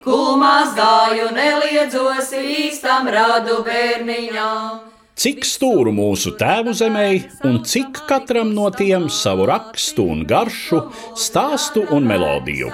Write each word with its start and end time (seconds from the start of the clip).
Kulmās 0.00 0.70
gāju 0.72 1.26
neliedzos 1.36 2.30
īstam 2.32 3.10
radu 3.12 3.58
bērniņām. 3.66 4.78
Cik 5.20 5.44
stūru 5.44 5.92
mūsu 5.92 6.32
tēvu 6.40 6.72
zemē, 6.72 7.08
un 7.44 7.58
cik 7.68 8.00
katram 8.08 8.54
no 8.56 8.70
tiem 8.72 9.10
savu 9.12 9.44
rakstu 9.50 10.08
un 10.14 10.24
garšu, 10.24 10.80
stāstu 11.12 11.84
un 11.92 12.08
melodiju. 12.08 12.72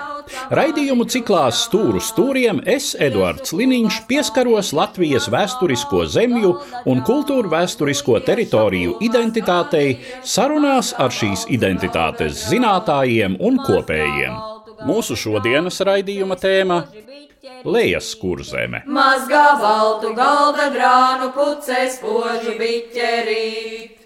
Raidījumu 0.55 1.09
ciklā 1.11 1.49
Stūru 1.51 1.99
stūriem 1.99 2.63
es, 2.63 2.93
Eduards 2.95 3.51
Liniņš, 3.59 4.01
pieskaros 4.07 4.71
Latvijas 4.79 5.27
vēsturisko 5.27 6.07
zemju 6.07 6.57
un 6.87 7.03
kultūru 7.11 7.51
vēsturisko 7.51 8.23
teritoriju 8.27 9.01
identitātei 9.03 9.97
sarunās 10.23 10.95
ar 10.95 11.11
šīs 11.11 11.49
identitātes 11.59 12.47
zinātājiem 12.53 13.41
un 13.43 13.59
kopējiem. 13.67 14.56
Mūsu 14.85 15.17
šodienas 15.17 15.81
raidījuma 15.81 16.37
tēma- 16.37 16.83
Lejas 17.73 18.13
kurzeme. 18.21 18.83
Mazgā 18.87 19.47
baltu 19.63 20.13
galda 20.15 20.69
grānu 20.75 21.33
pucēs 21.35 22.01
požu 22.03 22.57
biķerīt. 22.61 23.97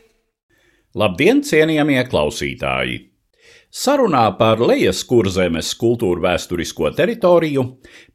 Labdien, 0.95 1.43
cienījamie 1.43 2.03
klausītāji! 2.09 3.10
Sarunā 3.71 4.25
par 4.35 4.59
Lejas 4.59 5.05
kurzemes 5.07 5.69
kultūru 5.79 6.25
vēsturisko 6.25 6.89
teritoriju 6.99 7.63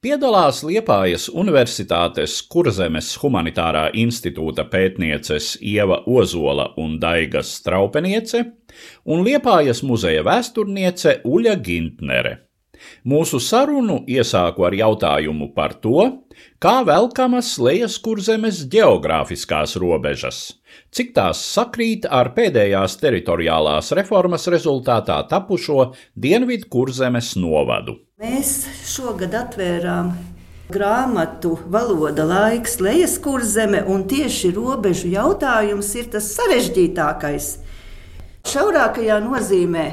piedalās 0.04 0.58
Liepājas 0.68 1.30
Universitātes 1.32 2.42
Kurzemes 2.52 3.14
humanitārā 3.22 3.86
institūta 3.96 4.66
pētnieces 4.68 5.54
Ieva 5.64 6.02
Ozola 6.12 6.74
un 6.76 6.98
Daigas 7.00 7.54
Straupeniece 7.62 8.44
un 9.08 9.24
Liepājas 9.24 9.80
muzeja 9.88 10.28
vēsturniece 10.28 11.22
Uļa 11.24 11.56
Gintnere. 11.64 12.36
Mūsu 13.06 13.40
sarunu 13.44 14.02
iesāku 14.10 14.66
ar 14.68 14.76
jautājumu 14.76 15.52
par 15.56 15.76
to, 15.84 16.06
kā 16.60 16.76
velkamas 16.88 17.56
lejas 17.62 17.98
kurzemes 18.04 18.64
geogrāfiskās 18.72 19.76
robežas, 19.82 20.60
cik 20.92 21.14
tās 21.16 21.42
sakrīt 21.56 22.08
ar 22.10 22.34
pēdējās 22.36 23.00
teritoriālās 23.02 23.92
reformas 23.98 24.48
rezultātā 24.52 25.22
tapušo 25.30 25.92
Dienvidu 26.16 26.70
kurzemes 26.72 27.36
novadu. 27.40 28.00
Mēs 28.22 28.64
šogad 28.88 29.36
atvērām 29.36 30.14
grāmatu 30.72 31.58
Valoda 31.70 32.26
laiks, 32.26 32.80
lejas 32.82 33.18
kurzeme, 33.22 33.84
un 33.86 34.06
tieši 34.10 34.52
robežu 34.56 35.12
jautājums 35.14 35.92
ir 36.00 36.10
tas 36.16 36.32
sarežģītākais. 36.38 37.50
Šaurākajā 38.46 39.20
nozīmē 39.26 39.86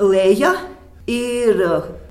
leja 0.00 0.52
ir 1.08 1.62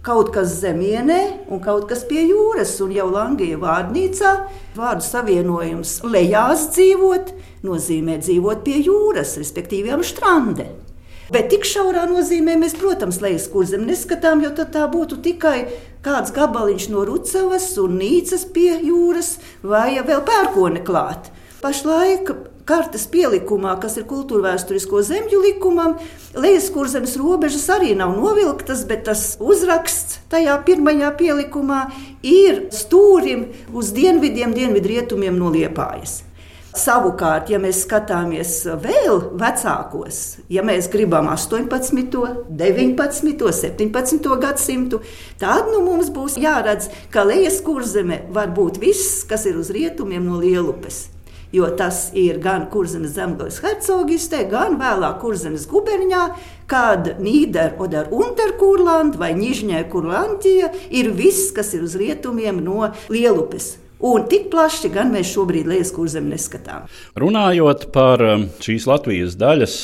kaut 0.05 0.31
kas 0.33 0.57
zemienē 0.61 1.19
un 1.51 1.61
kaut 1.63 1.85
kas 1.89 2.03
pie 2.09 2.23
jūras. 2.25 2.73
Un 2.83 2.95
jau 2.95 3.07
Langija 3.11 3.59
vārnīcā 3.61 4.33
vārdu 4.77 5.05
savienojums 5.05 5.99
lejās 6.07 6.69
dzīvot 6.73 7.31
nozīmē 7.67 8.17
dzīvot 8.23 8.65
pie 8.65 8.81
jūras, 8.87 9.37
respektīvi 9.39 9.93
am 9.93 10.05
strande. 10.05 10.69
Bet 11.27 11.49
tik 11.51 11.65
šaurā 11.67 12.05
nozīmē 12.07 12.55
mēs, 12.55 12.77
protams, 12.79 13.19
lejas 13.19 13.49
kurzem 13.51 13.83
neskatām, 13.87 14.39
jo 14.45 14.53
tā 14.55 14.85
būtu 14.87 15.19
tikai 15.25 15.57
kāds 16.05 16.31
gabaliņš 16.31 16.85
no 16.93 17.03
Rucavas 17.07 17.73
un 17.83 17.97
Nīcas 17.99 18.47
pie 18.55 18.77
jūras 18.79 19.35
vai 19.59 19.97
vēl 19.99 20.23
pērkone 20.23 20.85
klāt. 20.87 21.27
Pašlaik 21.59 22.31
kartes 22.67 23.07
pielikumā, 23.11 23.77
kas 23.81 23.97
ir 23.99 24.05
kultūra 24.09 24.51
vēsturisko 24.51 25.01
zemju 25.07 25.39
likumam, 25.45 25.95
lejas 26.35 26.69
kurzemes 26.73 27.15
robežas 27.19 27.67
arī 27.73 27.93
nav 27.97 28.15
novilktas, 28.17 28.83
bet 28.89 29.05
tas 29.07 29.35
uzraksts 29.39 30.19
tajā 30.31 30.57
pirmajā 30.67 31.13
pielikumā 31.19 31.81
ir 32.27 32.67
stūrim 32.75 33.47
uz 33.73 33.93
dienvidiem, 33.95 34.55
dienvidrietumiem 34.57 35.39
no 35.39 35.51
Liepājas. 35.53 36.21
Savukārt, 36.77 37.47
ja 37.49 37.57
mēs 37.57 37.79
skatāmies 37.87 38.51
vēl 38.83 39.31
vecākos, 39.39 40.19
ja 40.53 40.61
mēs 40.67 40.91
gribam 40.93 41.25
18, 41.31 41.71
19, 42.53 43.49
17 43.63 44.37
gadsimtu, 44.43 45.01
tad 45.41 45.73
nu, 45.73 45.81
mums 45.87 46.13
būs 46.13 46.37
jāredz, 46.37 46.91
ka 47.09 47.25
lejas 47.25 47.63
kurzeme 47.65 48.27
var 48.29 48.53
būt 48.53 48.77
viss, 48.83 49.23
kas 49.25 49.49
ir 49.49 49.57
uz 49.57 49.73
rietumiem 49.73 50.27
no 50.29 50.37
Lielupes 50.43 51.07
jo 51.55 51.69
tas 51.79 52.09
ir 52.17 52.41
gan 52.43 52.67
Kurzemes 52.71 53.15
zemgājas 53.15 53.61
hercogistē, 53.63 54.43
gan 54.51 54.77
vēlāk 54.79 55.19
Kurzemes 55.21 55.67
guberņā, 55.71 56.27
kad 56.67 57.13
Nīderlandes 57.23 58.11
Unterkurlanda 58.15 59.19
vai 59.21 59.33
Nižņē 59.37 59.83
Kurlandija 59.91 60.71
ir 60.91 61.11
viss, 61.15 61.51
kas 61.55 61.73
ir 61.77 61.85
uz 61.87 61.97
rietumiem 61.99 62.63
no 62.63 62.91
Lielupes. 63.13 63.77
Un 63.97 64.27
tik 64.29 64.51
plaši 64.53 64.91
gan 64.93 65.09
mēs 65.09 65.31
šobrīd 65.33 65.65
Lielas 65.65 65.89
kurzem 65.95 66.27
neskatām. 66.29 66.85
Runājot 67.17 67.87
par 67.95 68.21
um, 68.21 68.43
šīs 68.61 68.85
Latvijas 68.85 69.33
daļas 69.41 69.77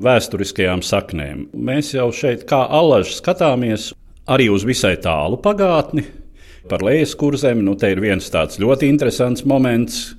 vēsturiskajām 0.00 0.80
saknēm, 0.80 1.50
mēs 1.52 1.92
jau 1.92 2.08
šeit 2.16 2.46
kā 2.48 2.62
alaži 2.72 3.18
skatāmies 3.18 3.90
arī 4.30 4.48
uz 4.48 4.64
visai 4.64 4.94
tālu 5.02 5.36
pagātni. 5.44 6.06
Par 6.70 6.80
Lielas 6.86 7.12
kurzemi 7.20 7.64
nu, 7.66 7.74
te 7.76 7.90
ir 7.92 8.00
viens 8.00 8.32
tāds 8.32 8.56
ļoti 8.62 8.88
interesants 8.88 9.44
moments, 9.44 10.14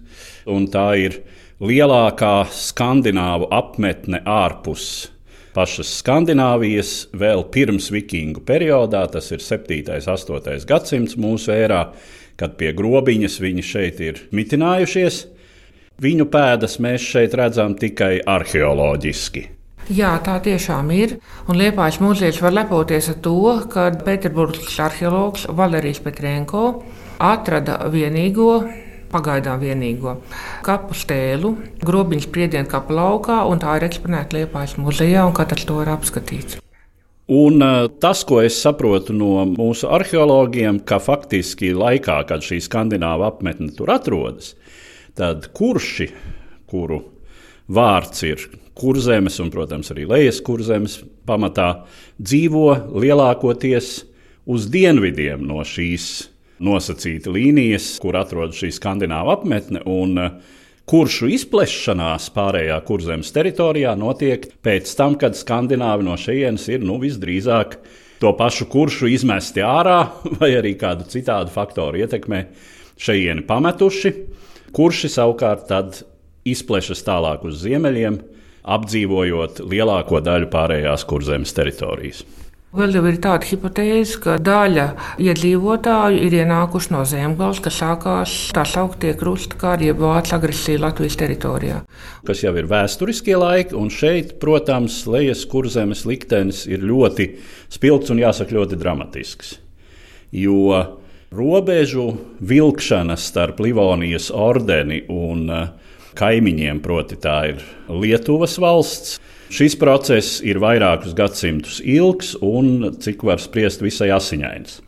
un 0.46 0.68
tā 0.72 0.88
ir 1.00 1.22
lielākā 1.62 2.35
skandināvu 2.56 3.50
apmetne 3.53 4.24
ārpus 4.25 5.12
pašas 5.56 5.91
Skandināvijas, 6.00 6.91
vēl 7.18 7.44
pirms 7.52 7.90
vikingu 7.91 8.44
periodā, 8.47 9.03
tas 9.12 9.31
ir 9.35 9.44
7. 9.44 9.81
un 9.91 10.12
8. 10.16 10.66
gadsimts 10.68 11.18
mūsu 11.19 11.53
ērā, 11.56 11.85
kad 12.40 12.56
pie 12.59 12.72
grobiņas 12.75 13.40
viņi 13.44 13.66
šeit 13.66 14.01
ir 14.03 14.22
mitinājušies. 14.31 15.25
Viņu 16.01 16.28
pēdas 16.34 16.80
mēs 16.81 17.03
šeit 17.06 17.35
redzam 17.38 17.75
tikai 17.78 18.22
arheoloģiski. 18.25 19.44
Jā, 19.91 20.13
tā 20.24 20.38
tiešām 20.41 20.91
ir. 20.96 21.18
Un 21.50 21.57
Liepājas 21.59 22.00
mūzejs 22.01 22.40
var 22.41 22.56
lepoties 22.56 23.09
ar 23.12 23.18
to, 23.25 23.35
ka 23.69 23.90
Pēterburgas 24.06 24.78
arheologs 24.81 25.47
Valērijas 25.51 26.00
Petrenko 26.06 26.63
atrada 27.22 27.78
vienīgo 27.91 28.62
pagaidām 29.12 29.62
vienīgo 29.62 30.18
kapu 30.66 30.98
stēlu, 30.98 31.54
grobiņš 31.86 32.28
priedienu 32.34 32.72
kapu 32.72 32.96
laukā, 32.98 33.42
un 33.52 33.62
tā 33.62 33.78
ir 33.78 33.88
eksponēta 33.90 34.40
Liepājas 34.40 34.78
muzejā, 34.82 35.26
un 35.28 35.36
katrs 35.38 35.68
to 35.68 35.80
var 35.82 35.94
apskatīt. 35.98 36.58
Un 37.32 37.64
uh, 37.64 37.86
tas, 38.02 38.26
ko 38.28 38.42
es 38.44 38.58
saprotu 38.60 39.14
no 39.16 39.46
mūsu 39.48 39.88
arheologiem, 39.94 40.82
ka 40.84 41.00
faktiski 41.00 41.70
laikā, 41.78 42.18
kad 42.28 42.44
šī 42.44 42.60
skandināva 42.66 43.30
apmetne 43.32 43.70
tur 43.78 43.94
atrodas, 43.94 44.56
tad 45.16 45.48
kurši, 45.56 46.10
kuru 46.68 47.00
vārds 47.72 48.26
ir 48.28 48.44
kurzemes 48.76 49.38
un, 49.44 49.52
protams, 49.54 49.94
arī 49.94 50.08
lejas 50.10 50.42
kurzemes 50.44 50.98
pamatā, 51.28 51.86
dzīvo 52.20 52.98
lielākoties 53.00 53.94
uz 54.52 54.68
dienvidiem 54.74 55.44
no 55.48 55.64
šīs 55.68 56.31
nosacīta 56.62 57.34
līnijas, 57.34 57.96
kur 58.02 58.18
atrodas 58.20 58.60
šī 58.62 58.72
skandināva 58.78 59.40
apmetne. 59.40 59.84
Un, 59.90 60.18
eh, 60.18 60.58
Kuršu 60.92 61.30
izplešanās 61.32 62.26
pārējā 62.36 62.76
kurzemes 62.84 63.30
teritorijā 63.32 63.94
notiek 63.96 64.48
pēc 64.66 64.90
tam, 64.98 65.14
kad 65.16 65.38
skandināvi 65.38 66.04
no 66.04 66.18
šejienes 66.20 66.66
ir 66.74 66.82
nu, 66.84 66.98
visdrīzāk 67.00 67.78
to 68.20 68.34
pašu 68.36 68.66
kuršu 68.66 69.08
izmesti 69.08 69.64
ārā, 69.64 70.10
vai 70.42 70.50
arī 70.58 70.74
kādu 70.82 71.08
citādu 71.08 71.54
faktoru 71.54 72.02
ietekmē 72.02 72.42
šejieni 73.00 73.46
pametuši. 73.48 74.14
Kurši 74.76 75.14
savukārt 75.14 75.70
tad 75.70 76.02
izplešas 76.48 77.06
tālāk 77.08 77.46
uz 77.48 77.62
ziemeļiem, 77.64 78.20
apdzīvojot 78.76 79.64
lielāko 79.72 80.20
daļu 80.26 80.50
pārējās 80.52 81.06
kurzemes 81.08 81.54
teritorijas. 81.56 82.26
Vēl 82.72 82.94
jau 82.96 83.02
ir 83.09 83.18
tāda 83.20 83.44
hipotēze, 83.44 84.16
ka 84.24 84.38
daļa 84.40 84.86
iedzīvotāju 85.20 86.22
ir 86.24 86.38
ienākuši 86.40 86.94
no 86.94 87.02
zemgājas, 87.04 87.59
kas 87.66 87.80
sākās 87.81 88.36
tā 88.56 88.63
sauktie 88.63 89.12
krustkari, 89.19 89.90
jeb 89.90 90.00
vācu 90.00 90.38
agresija 90.38 90.80
Latvijas 90.80 91.18
teritorijā. 91.19 91.81
Kas 92.24 92.45
jau 92.45 92.54
ir 92.56 92.69
vēsturiskie 92.72 93.36
laiki, 93.36 93.75
un 93.75 93.92
šeit, 93.92 94.38
protams, 94.40 95.01
lejas 95.04 95.44
kurzemes 95.51 96.06
liktenis 96.07 96.63
ir 96.72 96.86
ļoti 96.88 97.28
spilgts 97.75 98.16
un 98.16 98.24
jāsaka 98.24 98.56
ļoti 98.56 98.80
dramatisks. 98.80 99.57
Jo 100.31 100.80
robežu 101.36 102.07
vilkšana 102.40 103.19
starp 103.19 103.60
Livonijas 103.68 104.31
ordeni 104.31 105.04
un 105.12 105.44
eh, 105.51 105.68
kaimiņiem, 106.16 106.80
proti, 106.80 107.19
tā 107.19 107.38
ir 107.51 107.68
Lietuvas 107.92 108.56
valsts 108.63 109.19
Šis 109.51 109.75
process 109.80 110.39
ir 110.48 110.62
vairākus 110.63 111.15
gadsimtus 111.18 111.81
ilgs 111.83 112.36
un, 112.39 112.94
cik 113.03 113.25
var 113.27 113.39
spriest, 113.44 113.83
visai 113.83 114.07
asiņains. 114.15 114.80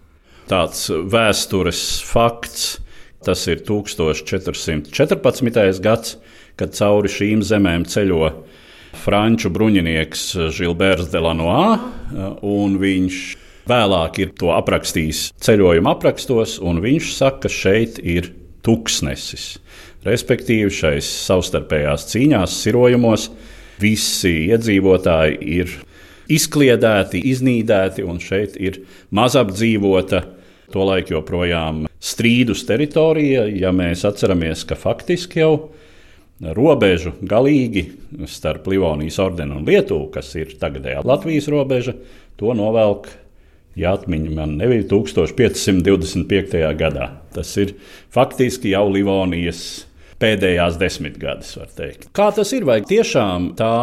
Tāds 0.47 0.85
vēstures 0.89 2.01
fakts, 2.07 2.79
tas 3.23 3.43
ir 3.51 3.63
1414. 3.67 5.81
gads, 5.83 6.17
kad 6.59 6.75
cauri 6.77 7.09
šīm 7.11 7.43
zemēm 7.43 7.83
ceļo 7.89 8.29
franču 9.03 9.49
bruņinieks 9.51 10.21
Gilberts 10.55 11.11
de 11.11 11.19
Lanois, 11.23 11.79
un 12.43 12.77
viņš 12.79 13.23
Vēlāk 13.63 14.17
ir 14.19 14.31
to 14.35 14.49
aprakstījis 14.51 15.29
ceļojuma 15.39 15.93
aprakstos, 15.95 16.57
un 16.59 16.81
viņš 16.83 17.13
saka, 17.15 17.45
ka 17.45 17.51
šeit 17.51 17.99
ir 18.03 18.33
tuksnesis. 18.63 19.53
Respektīvi, 20.03 20.67
šais 20.67 21.07
savstarpējās 21.29 22.09
cīņās, 22.11 22.57
sirojumos 22.59 23.29
visi 23.83 24.33
iedzīvotāji 24.49 25.39
ir 25.59 25.73
izkliedēti, 26.31 27.21
iznīdēti, 27.33 28.05
un 28.07 28.21
šeit 28.23 28.55
ir 28.61 28.81
mazapdzīvota, 29.13 30.23
tolaik 30.73 31.11
joprojām 31.13 31.83
strīdus 32.01 32.63
teritorija. 32.65 33.45
Ja 33.51 33.73
mēs 33.75 34.05
atceramies, 34.07 34.63
ka 34.65 34.77
faktiski 34.79 35.43
jau 35.43 35.53
robežu 36.57 37.13
galīgi 37.21 37.85
starp 38.31 38.65
Livonijas 38.71 39.19
ordeni 39.21 39.59
un 39.59 39.67
Lietuvu, 39.67 40.09
kas 40.15 40.33
ir 40.39 40.55
tagadējā 40.59 41.03
Latvijas 41.05 41.51
robeža, 41.51 41.93
to 42.39 42.55
novelk 42.57 43.11
Ja 43.73 43.95
atmiņa 43.97 44.33
man 44.37 44.51
nebija 44.59 44.85
1525. 44.91 46.59
gadā, 46.77 47.07
tas 47.33 47.49
ir 47.57 47.73
faktiski 48.13 48.73
jau 48.75 48.85
Livonijas 48.93 49.87
pēdējās 50.21 50.79
desmitgades, 50.81 51.55
var 51.59 51.71
teikt. 51.77 52.09
Kā 52.15 52.29
tas 52.35 52.53
ir? 52.55 52.67
Vai 52.69 52.81
tiešām 52.85 53.53
tā 53.59 53.75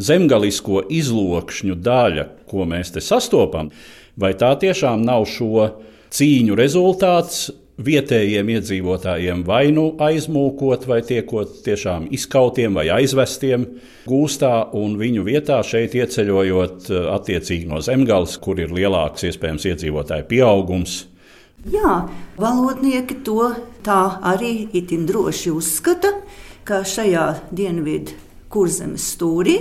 zemgalisko 0.00 0.86
izlokšņu 0.92 1.78
daļa, 1.84 2.28
ko 2.48 2.68
mēs 2.68 2.94
te 2.94 3.02
sastopam, 3.04 3.70
vai 4.16 4.32
tā 4.38 4.54
tiešām 4.60 5.04
nav 5.04 5.26
šo 5.30 5.68
cīņu 6.12 6.56
rezultāts, 6.58 7.50
vietējiem 7.82 8.50
iedzīvotājiem 8.52 9.42
vai 9.46 9.70
nu 9.74 9.86
aizmūkot, 10.02 10.84
vai 10.88 11.00
tiekot 11.06 11.62
tiešām 11.64 12.08
izkautiem 12.14 12.76
vai 12.76 12.88
aizvestiem 12.92 13.64
gūstā, 14.08 14.52
un 14.76 14.98
viņu 15.00 15.24
vietā 15.26 15.60
šeit 15.66 15.96
ieceļojot 15.98 16.90
eh, 16.90 17.06
attiecīgi 17.16 17.70
no 17.70 17.80
zemgales, 17.84 18.36
kur 18.42 18.60
ir 18.60 18.74
lielāks 18.74 19.26
iespējams 19.30 19.68
iedzīvotāju 19.72 20.28
pieaugums. 20.30 20.98
Jā, 21.62 22.08
valodnieki 22.42 23.20
to 23.22 23.52
tā 23.86 24.18
arī 24.18 24.66
itin 24.74 25.04
droši 25.06 25.52
uzskata, 25.54 26.10
ka 26.66 26.80
šajā 26.82 27.26
dienvidu 27.54 28.16
kurzemes 28.50 29.04
stūrī, 29.14 29.54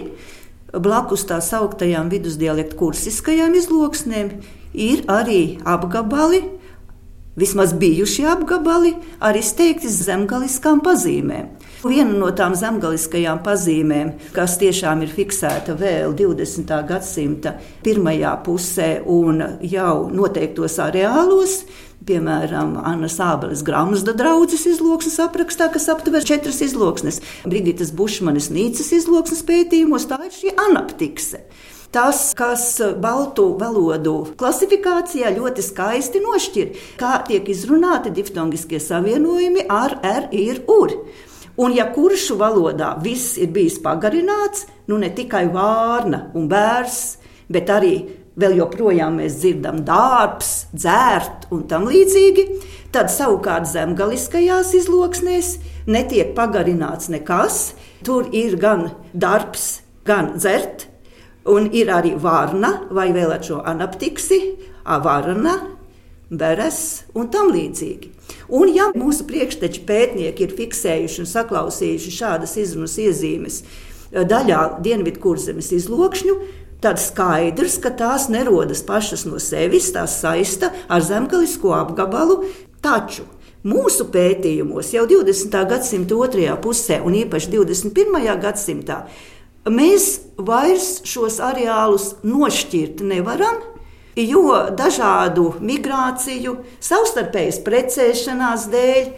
blakus 0.74 1.28
tā 1.30 1.38
sauktajām 1.46 2.10
vidusdialektu 2.10 2.80
kursiskajām 2.80 3.54
izloksnēm, 3.60 4.32
ir 4.74 5.04
arī 5.14 5.60
apgabali, 5.62 6.42
vismaz 7.38 7.76
bijušie 7.78 8.26
apgabali 8.34 8.96
ar 9.22 9.38
izteikti 9.38 9.92
zemgaliskām 9.94 10.82
pazīmēm. 10.84 11.54
Viena 11.86 12.14
no 12.14 12.32
tām 12.38 12.54
zemgaliskajām 12.58 13.40
pazīmēm, 13.46 14.12
kas 14.36 14.58
tiešām 14.62 15.06
ir 15.06 15.14
fiksēta 15.14 15.78
vēl 15.78 16.14
20. 16.18 16.74
gadsimta 16.90 17.56
pirmajā 17.86 18.36
pusē 18.46 18.90
un 19.10 19.42
jau 19.66 19.96
noteiktos 20.14 20.78
areālos, 20.84 21.62
Piemēram, 22.02 22.80
Annas 22.82 23.20
Ābeles 23.22 23.60
grāmatas 23.62 24.02
draudzes 24.18 24.64
izloksnes 24.66 25.20
aprakstā, 25.22 25.68
kas 25.70 25.86
aptver 25.94 26.24
četras 26.26 26.58
izloksnes. 26.66 27.20
Brigitas 27.46 27.92
Bušmanes 27.94 28.48
Nīcas 28.50 28.90
izloksnes 28.98 29.44
pētījumos 29.46 30.08
tā 30.10 30.18
ir 30.26 30.34
šī 30.34 30.56
anaptikse. 30.64 31.44
Tas, 31.94 32.32
kas 32.40 32.64
baltu 33.04 33.52
valodu 33.60 34.16
klasifikācijā 34.40 35.30
ļoti 35.36 35.66
skaisti 35.68 36.24
nošķir, 36.24 36.72
kā 36.98 37.20
tiek 37.28 37.52
izrunāti 37.54 38.14
diftongiskie 38.16 38.80
savienojumi 38.82 39.68
ar 39.70 40.00
R, 40.02 40.30
ir 40.34 40.64
ur. 40.72 40.96
Un, 41.62 41.76
ja 41.76 41.86
kuršu 41.94 42.40
valodā 42.40 42.96
viss 43.04 43.36
ir 43.38 43.52
bijis 43.54 43.78
pagarināts, 43.84 44.66
nu 44.90 44.98
ne 44.98 45.12
tikai 45.14 45.46
vārna 45.54 46.32
un 46.34 46.50
bērs, 46.50 47.20
bet 47.52 47.70
arī 47.70 47.94
vēl 48.40 48.60
joprojām 48.62 49.20
mēs 49.20 49.40
dzirdam 49.42 49.82
darbs, 49.88 50.68
dzērt 50.76 51.50
un 51.52 51.66
tam 51.72 51.90
līdzīgi, 51.90 52.48
tad 52.96 53.12
savukārt 53.12 53.68
zemgaliskajās 53.72 54.76
izloksnēs 54.78 55.58
netiek 55.88 56.36
pagarināts 56.38 57.12
nekas. 57.12 57.74
Tur 58.06 58.32
ir 58.34 58.56
gan 58.62 58.90
darbs, 59.14 59.82
gan 60.08 60.34
dzert, 60.38 60.92
Un 61.46 61.72
ir 61.74 61.90
arī 61.90 62.14
varna 62.22 62.70
vai 62.94 63.10
vēl 63.16 63.32
ar 63.34 63.42
šo 63.42 63.64
anaptiksi, 63.66 64.38
avarna, 64.86 65.56
beres 66.30 67.08
un 67.18 67.32
tam 67.34 67.50
līdzīgi. 67.50 68.12
Un, 68.54 68.70
ja 68.70 68.92
mūsu 68.94 69.26
priekšteči 69.26 69.82
pētnieki 69.88 70.46
ir 70.46 70.54
fiksējuši 70.60 71.24
un 71.24 71.30
saklausījuši 71.32 72.14
šādas 72.14 72.54
izrunas 72.62 72.94
iezīmes 73.02 73.64
daļā 74.12 74.62
Dienvidkurzemes 74.86 75.72
izlokšņu, 75.80 76.38
tad 76.82 77.02
skaidrs, 77.02 77.78
ka 77.82 77.94
tās 77.98 78.28
nerodas 78.34 78.82
pašas 78.86 79.28
no 79.30 79.40
sevis, 79.40 79.92
tās 79.96 80.20
saista 80.24 80.72
ar 80.90 81.06
zemgalisko 81.06 81.76
apgabalu. 81.78 82.42
Taču 82.82 83.28
mūsu 83.68 84.08
pētījumos 84.14 84.90
jau 84.96 85.06
20. 85.10 85.60
gadsimta 85.70 86.18
otrajā 86.18 86.56
pusē, 86.64 86.98
un 87.06 87.20
īpaši 87.22 87.54
21. 87.54 88.42
gadsimtā, 88.42 89.04
Mēs 89.70 90.24
vairs 90.42 91.04
šos 91.06 91.36
areālus 91.46 92.16
nošķirt 92.26 93.04
nevaram, 93.06 93.60
jo 94.18 94.56
dažādu 94.74 95.52
migrāciju, 95.62 96.56
savstarpējas 96.82 97.60
precēšanās 97.68 98.66
dēļ 98.74 99.12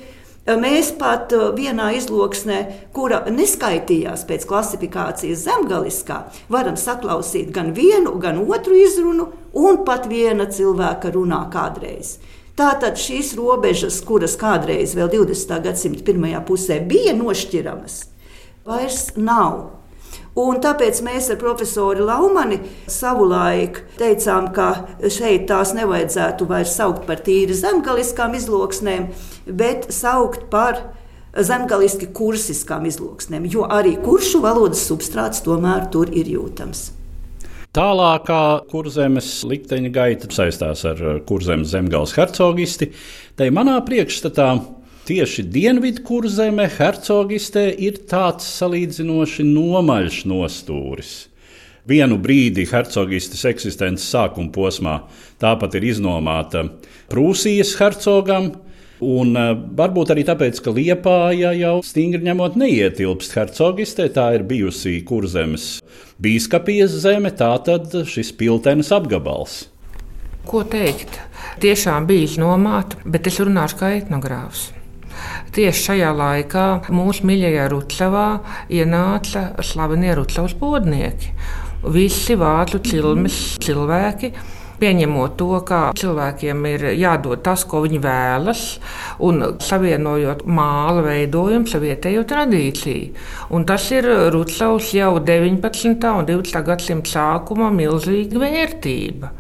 mēs 0.48 0.92
pat 1.00 1.32
vienā 1.56 1.94
izloksnē, 1.98 2.60
kura 2.94 3.24
neskaitījās 3.32 4.26
pēc 4.28 4.46
klasifikācijas 4.50 5.46
zemgaliskā, 5.48 6.24
varam 6.52 6.76
saklausīt 6.80 7.52
gan 7.56 7.72
vienu, 7.74 8.18
gan 8.20 8.42
otru 8.44 8.76
izrunu, 8.76 9.30
un 9.54 9.84
pat 9.88 10.10
viena 10.12 10.50
cilvēka 10.52 11.14
runā 11.16 11.46
kādreiz. 11.54 12.18
Tātad 12.54 13.00
šīs 13.02 13.32
robežas, 13.38 14.02
kuras 14.06 14.36
kādreiz 14.38 14.94
vēl 14.94 15.10
20. 15.10 15.56
gadsimta 15.64 16.04
pirmajā 16.06 16.44
pusē 16.46 16.82
bija 16.86 17.16
nošķiramas, 17.18 18.04
vairs 18.68 19.08
nav. 19.18 19.83
Un 20.40 20.58
tāpēc 20.64 20.98
mēs 21.06 21.28
ar 21.30 21.38
profesoru 21.38 22.08
Laumani 22.08 22.58
savulaik 22.90 23.84
teicām, 24.00 24.48
ka 24.56 24.88
šeit 25.06 25.46
tās 25.52 25.76
nevajadzētu 25.78 26.48
vairs 26.50 26.74
saukt 26.80 27.06
par 27.06 27.22
tīri 27.22 27.54
zemgaliskām 27.54 28.34
izloksnēm, 28.40 29.12
bet 29.46 29.92
saukt 29.94 30.48
par 30.50 30.82
zemgaliski 31.38 32.10
kursiskām 32.18 32.90
izloksnēm, 32.90 33.46
jo 33.46 33.68
arī 33.70 33.94
kuršu 34.02 34.42
valodas 34.42 34.82
substrāts 34.90 35.46
tomēr 35.46 35.86
tur 35.94 36.10
ir 36.10 36.30
jūtams. 36.34 36.90
Tālākā 37.74 38.70
kurzemes 38.70 39.28
likteņa 39.50 39.90
gaita 39.94 40.28
saistās 40.34 40.84
ar 40.86 41.00
kurzemes 41.26 41.72
zemgāles 41.74 42.14
hercogisti. 42.14 42.92
Tai 43.38 43.48
manā 43.54 43.80
priekšstatā 43.86 44.50
Tieši 45.04 45.44
Dienvidkurzeme 45.52 46.64
hercogistē 46.78 47.66
ir 47.76 47.98
tāds 48.08 48.46
salīdzinoši 48.62 49.44
nomaļš 49.44 50.20
nostūris. 50.32 51.10
Vienu 51.84 52.16
brīdi 52.24 52.64
hercogistes 52.70 53.42
eksistences 53.50 54.06
sākuma 54.14 54.48
posmā 54.56 54.94
tāpat 55.44 55.76
ir 55.76 55.90
iznomāta 55.90 56.70
Prūsijas 57.12 57.74
hercogam, 57.82 58.54
Un 59.04 59.34
uh, 59.36 59.50
varbūt 59.76 60.14
arī 60.14 60.22
tāpēc, 60.24 60.62
ka 60.64 60.72
Liepāja 60.72 61.50
jau 61.58 61.74
stingri 61.84 62.24
ņemot 62.24 62.54
neietilpst 62.62 63.34
hercogistē, 63.36 64.06
tā 64.16 64.30
ir 64.38 64.46
bijusi 64.48 65.02
kurzemes 65.04 65.82
bīskapijas 66.24 66.94
zeme, 67.04 67.34
tā 67.36 67.50
tad 67.66 67.92
šis 68.08 68.32
piltenes 68.40 68.94
apgabals. 68.96 69.66
Ko 70.48 70.64
teikt? 70.64 71.20
Tiešām 71.60 72.08
bija 72.08 72.30
iznomāta, 72.30 73.02
bet 73.04 73.28
es 73.28 73.42
runāšu 73.44 73.82
kā 73.82 73.92
etnogrāfs. 73.98 74.70
Tieši 75.54 75.86
šajā 75.90 76.14
laikā 76.18 76.66
mūsu 76.94 77.28
mīļajā 77.30 77.68
Rucavā 77.74 78.28
ienāca 78.74 79.52
slavenie 79.64 80.16
Rucavas 80.18 80.56
podnieki. 80.58 81.34
Visi 81.94 82.38
vācu 82.40 82.80
cilmes 82.86 83.40
cilvēki 83.64 84.32
pieņemot 84.84 85.36
to, 85.40 85.50
ka 85.68 85.82
cilvēkiem 86.00 86.66
ir 86.72 86.86
jādod 87.00 87.44
tas, 87.46 87.64
ko 87.70 87.84
viņi 87.86 88.02
vēlas, 88.04 88.64
un 89.24 89.44
savienojot 89.64 90.44
māla 90.48 91.06
veidojumu 91.06 91.70
ar 91.70 91.84
vietējo 91.84 92.26
tradīciju. 92.30 93.14
Un 93.56 93.68
tas 93.70 93.86
ir 93.96 94.08
Rucavs 94.34 94.92
jau 94.98 95.14
19. 95.20 96.10
un 96.12 96.28
20. 96.28 96.66
gadsimta 96.68 97.16
sākuma 97.16 97.72
milzīga 97.74 98.44
vērtība. 98.44 99.32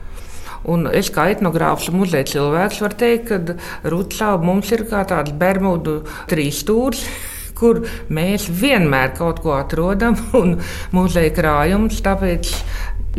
Un 0.72 0.88
es 0.96 1.12
kā 1.14 1.28
etnogrāfs 1.34 1.90
un 1.92 2.00
muzeja 2.04 2.30
cilvēks 2.36 2.82
varu 2.84 3.00
teikt, 3.00 3.32
ka 3.32 3.90
Rucāla 3.92 4.40
mums 4.44 4.72
ir 4.72 4.86
kā 4.90 5.04
tāds 5.10 5.36
Bermudu 5.36 6.02
trīsstūris 6.32 7.06
kur 7.60 7.84
mēs 8.14 8.50
vienmēr 8.50 9.14
kaut 9.18 9.44
ko 9.44 9.58
atrodam, 9.58 10.18
un 10.42 10.58
muzeja 10.96 11.34
krājums 11.36 12.02
tāpēc 12.06 12.52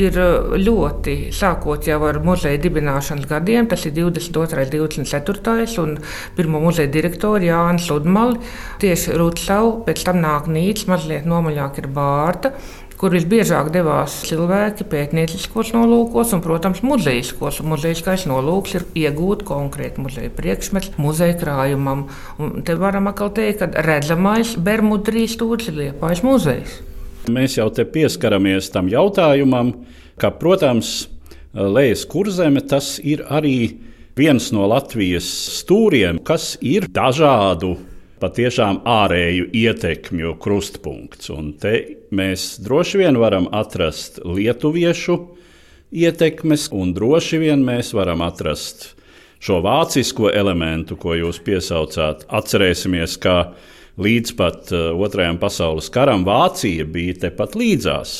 ir 0.00 0.16
uh, 0.18 0.54
ļoti, 0.58 1.14
sākot 1.34 1.86
jau 1.86 2.00
ar 2.08 2.18
muzeja 2.24 2.58
dibināšanas 2.62 3.28
gadiem, 3.30 3.68
tas 3.70 3.84
ir 3.86 3.94
22. 3.94 4.64
un 4.64 4.72
24. 5.04 5.66
un 5.84 5.94
pirmo 6.34 6.62
muzeja 6.64 6.90
direktoru 6.90 7.46
Jānis 7.46 7.86
Ludmali, 7.92 8.40
tieši 8.82 9.14
Rūtsau, 9.20 9.76
pēc 9.86 10.02
tam 10.08 10.18
nāk 10.24 10.50
Nīts, 10.50 10.88
mazliet 10.90 11.28
nomaļāk 11.30 11.78
ir 11.84 11.90
Bārta, 11.94 12.54
kur 13.04 13.12
visbiežāk 13.12 13.66
devās 13.68 14.14
cilvēki 14.24 14.86
pētnieciskos 14.88 15.74
nolūkos 15.74 16.30
un, 16.32 16.40
protams, 16.40 16.78
muzejiskos. 16.80 17.58
Muzejiskais 17.68 18.24
nolūks 18.30 18.78
ir 18.78 18.86
iegūt 18.96 19.42
konkrētu 19.44 20.06
muzeja 20.06 20.32
priekšmetu 20.32 20.96
muzeja 21.04 21.36
krājumam. 21.36 22.06
Un 22.40 22.64
te 22.64 22.78
varam 22.80 23.10
atkal 23.12 23.34
teikt, 23.36 23.60
ka 23.60 23.84
redzamais 23.84 24.54
Bermudu 24.56 25.04
trīs 25.10 25.36
stūris 25.36 25.68
ir 25.68 25.76
Liepājas 25.82 26.24
muzejs. 26.24 26.78
Mēs 27.28 27.58
jau 27.58 27.68
te 27.76 27.84
pieskaramies 27.84 28.72
tam 28.72 28.88
jautājumam, 28.88 29.74
ka, 30.16 30.32
protams, 30.40 31.10
Lejas 31.52 32.06
kurzeme 32.08 32.64
tas 32.64 32.94
ir 33.04 33.26
arī 33.28 33.58
viens 34.16 34.48
no 34.56 34.64
Latvijas 34.72 35.28
stūriem, 35.60 36.24
kas 36.24 36.54
ir 36.64 36.88
dažādu 36.88 37.76
patiešām 38.22 38.82
ārēju 38.88 39.48
ietekmju 39.54 40.34
krustpunkts. 40.42 41.30
Un 41.34 41.52
te 41.60 41.74
mēs 42.14 42.54
droši 42.64 43.02
vien 43.02 43.18
varam 43.20 43.48
atrast 43.52 44.20
lietuviešu 44.24 45.18
ietekmes, 45.94 46.68
un 46.74 46.94
droši 46.96 47.40
vien 47.42 47.64
mēs 47.66 47.92
varam 47.96 48.24
atrast 48.24 48.92
šo 49.44 49.60
vācisko 49.64 50.30
elementu, 50.32 50.96
ko 50.96 51.16
jūs 51.18 51.40
piesaucāt. 51.44 52.24
Atcerēsimies, 52.32 53.18
ka 53.20 53.54
līdz 54.00 54.34
pat 54.38 54.72
uh, 54.72 54.90
Otrajam 54.96 55.38
pasaules 55.42 55.90
karam 55.92 56.24
Vācija 56.26 56.86
bija 56.88 57.18
tepat 57.26 57.58
līdzās. 57.58 58.16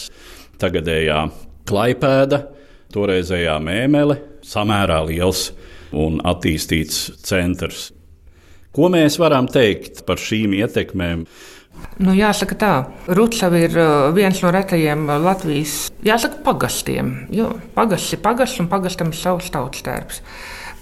Tagadējā 0.60 1.24
klaipēda, 1.66 2.44
toreizējā 2.94 3.56
mēmele, 3.64 4.20
samērā 4.44 5.00
liels 5.08 5.48
un 5.94 6.20
attīstīts 6.26 7.08
centrs. 7.24 7.93
Ko 8.74 8.90
mēs 8.90 9.18
varam 9.22 9.46
teikt 9.50 10.02
par 10.08 10.18
šīm 10.18 10.56
ietekmēm? 10.58 11.26
Nu, 12.02 12.14
jāsaka, 12.16 12.56
tā 12.58 12.72
Rucava 13.14 13.60
ir 13.60 13.76
uh, 13.78 14.08
viens 14.16 14.40
no 14.42 14.50
retajiem 14.54 15.06
uh, 15.08 15.18
Latvijas 15.22 15.92
jāsaka, 16.06 16.40
pagastiem. 16.46 17.14
Pagasts 17.76 18.16
ir 18.16 18.22
pagasts 18.24 18.62
un 18.62 18.70
pagastam 18.72 19.12
ir 19.12 19.18
savs 19.18 19.50
tautas 19.54 19.84
tērps 19.86 20.22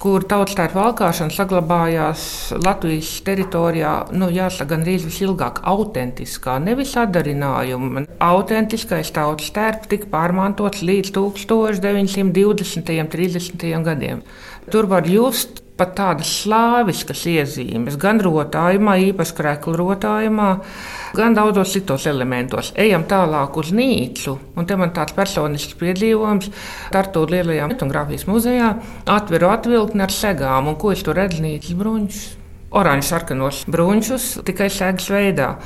kur 0.02 0.24
tautstērpa 0.26 0.74
valkāšana 0.74 1.30
saglabājās 1.30 2.22
Latvijas 2.64 3.10
teritorijā, 3.26 3.92
nu, 4.18 4.26
jāsaka, 4.34 4.72
gandrīz 4.74 5.04
visilgāk 5.06 5.60
autentiskā, 5.70 6.56
nevis 6.62 6.96
atdarinājuma. 6.98 8.02
Autentiskais 8.26 9.12
tautstērps 9.14 9.90
tika 9.92 10.10
pārmantots 10.10 10.82
līdz 10.82 11.14
1920. 11.14 12.96
un 13.04 13.12
30. 13.14 13.68
gadiem. 13.86 14.24
Tur 14.74 14.90
var 14.90 15.06
just 15.06 15.61
pat 15.82 15.96
tādas 15.98 16.30
slāviskas 16.42 17.24
iezīmes, 17.26 17.98
gan 18.00 18.20
rotājumā, 18.22 18.94
īpaši 19.10 19.34
krēklu 19.38 19.74
rotājumā, 19.80 20.50
gan 21.18 21.34
daudzos 21.34 21.74
citos 21.74 22.06
elementos. 22.10 22.70
Ejam 22.78 23.06
tālāk 23.10 23.58
uz 23.58 23.72
Nīcu, 23.74 24.36
un 24.56 24.68
te 24.68 24.78
man 24.78 24.94
tāds 24.94 25.16
personisks 25.16 25.74
piedzīvojums 25.80 26.52
Tartu 26.94 27.24
Lielajā 27.26 27.66
etnogrāfijas 27.74 28.28
muzejā 28.30 28.70
atveru 29.10 29.50
atvilkni 29.50 30.06
ar 30.06 30.14
segām, 30.14 30.70
un 30.70 30.78
ko 30.78 30.94
es 30.94 31.02
tur 31.02 31.18
redzu 31.18 31.42
Nīcas 31.42 31.74
bruņus. 31.78 32.22
Oranžs 32.72 33.10
sarkanos 33.12 33.64
bruņus 33.68 34.28
tikai 34.46 34.70
sēgas 34.72 35.10
veidā. 35.12 35.56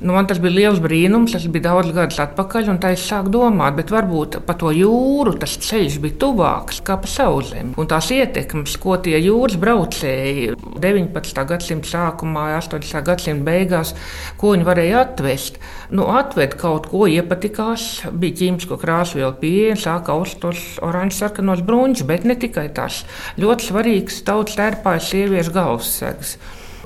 Nu, 0.00 0.12
man 0.12 0.26
tas 0.28 0.40
bija 0.42 0.52
liels 0.52 0.80
brīnums. 0.84 1.32
Tas 1.32 1.46
bija 1.52 1.70
daudz 1.70 1.92
gadus 1.96 2.18
atpakaļ, 2.20 2.68
un 2.72 2.80
tā 2.82 2.92
es 2.92 3.04
sāku 3.08 3.32
domāt, 3.32 3.78
bet 3.78 3.92
varbūt 3.94 4.40
pa 4.46 4.56
to 4.58 4.72
jūru 4.74 5.32
tas 5.40 5.56
ceļš 5.64 5.98
bija 6.04 6.18
tuvāks 6.20 6.82
kā 6.84 6.98
pa 7.00 7.08
sauszemi. 7.08 7.72
Un 7.80 7.88
tās 7.88 8.10
ietekmes, 8.12 8.76
ko 8.82 8.98
tie 9.00 9.16
jūras 9.24 9.56
braucēji 9.60 10.52
19. 10.82 11.44
gadsimta 11.48 11.88
sākumā, 11.88 12.48
18. 12.58 13.00
gadsimta 13.06 13.46
beigās, 13.46 13.94
ko 14.40 14.52
viņi 14.52 14.68
varēja 14.68 15.00
atvest, 15.06 15.60
nu, 15.96 16.10
atved 16.12 16.58
kaut 16.60 16.90
ko 16.92 17.06
iepatikās, 17.08 18.06
bija 18.12 18.40
ķīmisko 18.42 18.76
krāsvielu 18.82 19.32
pieeja, 19.40 19.80
sāka 19.86 20.12
austos 20.16 20.76
oranžs 20.84 21.22
sarkanos 21.22 21.64
bruņus, 21.64 22.04
bet 22.08 22.28
ne 22.28 22.36
tikai 22.36 22.68
tas. 22.76 23.04
Ļoti 23.40 23.70
svarīgs 23.70 24.20
tautas 24.28 24.60
tērpā 24.60 24.98
ir 25.00 25.08
sieviešu 25.08 25.56
galvassegas 25.56 26.36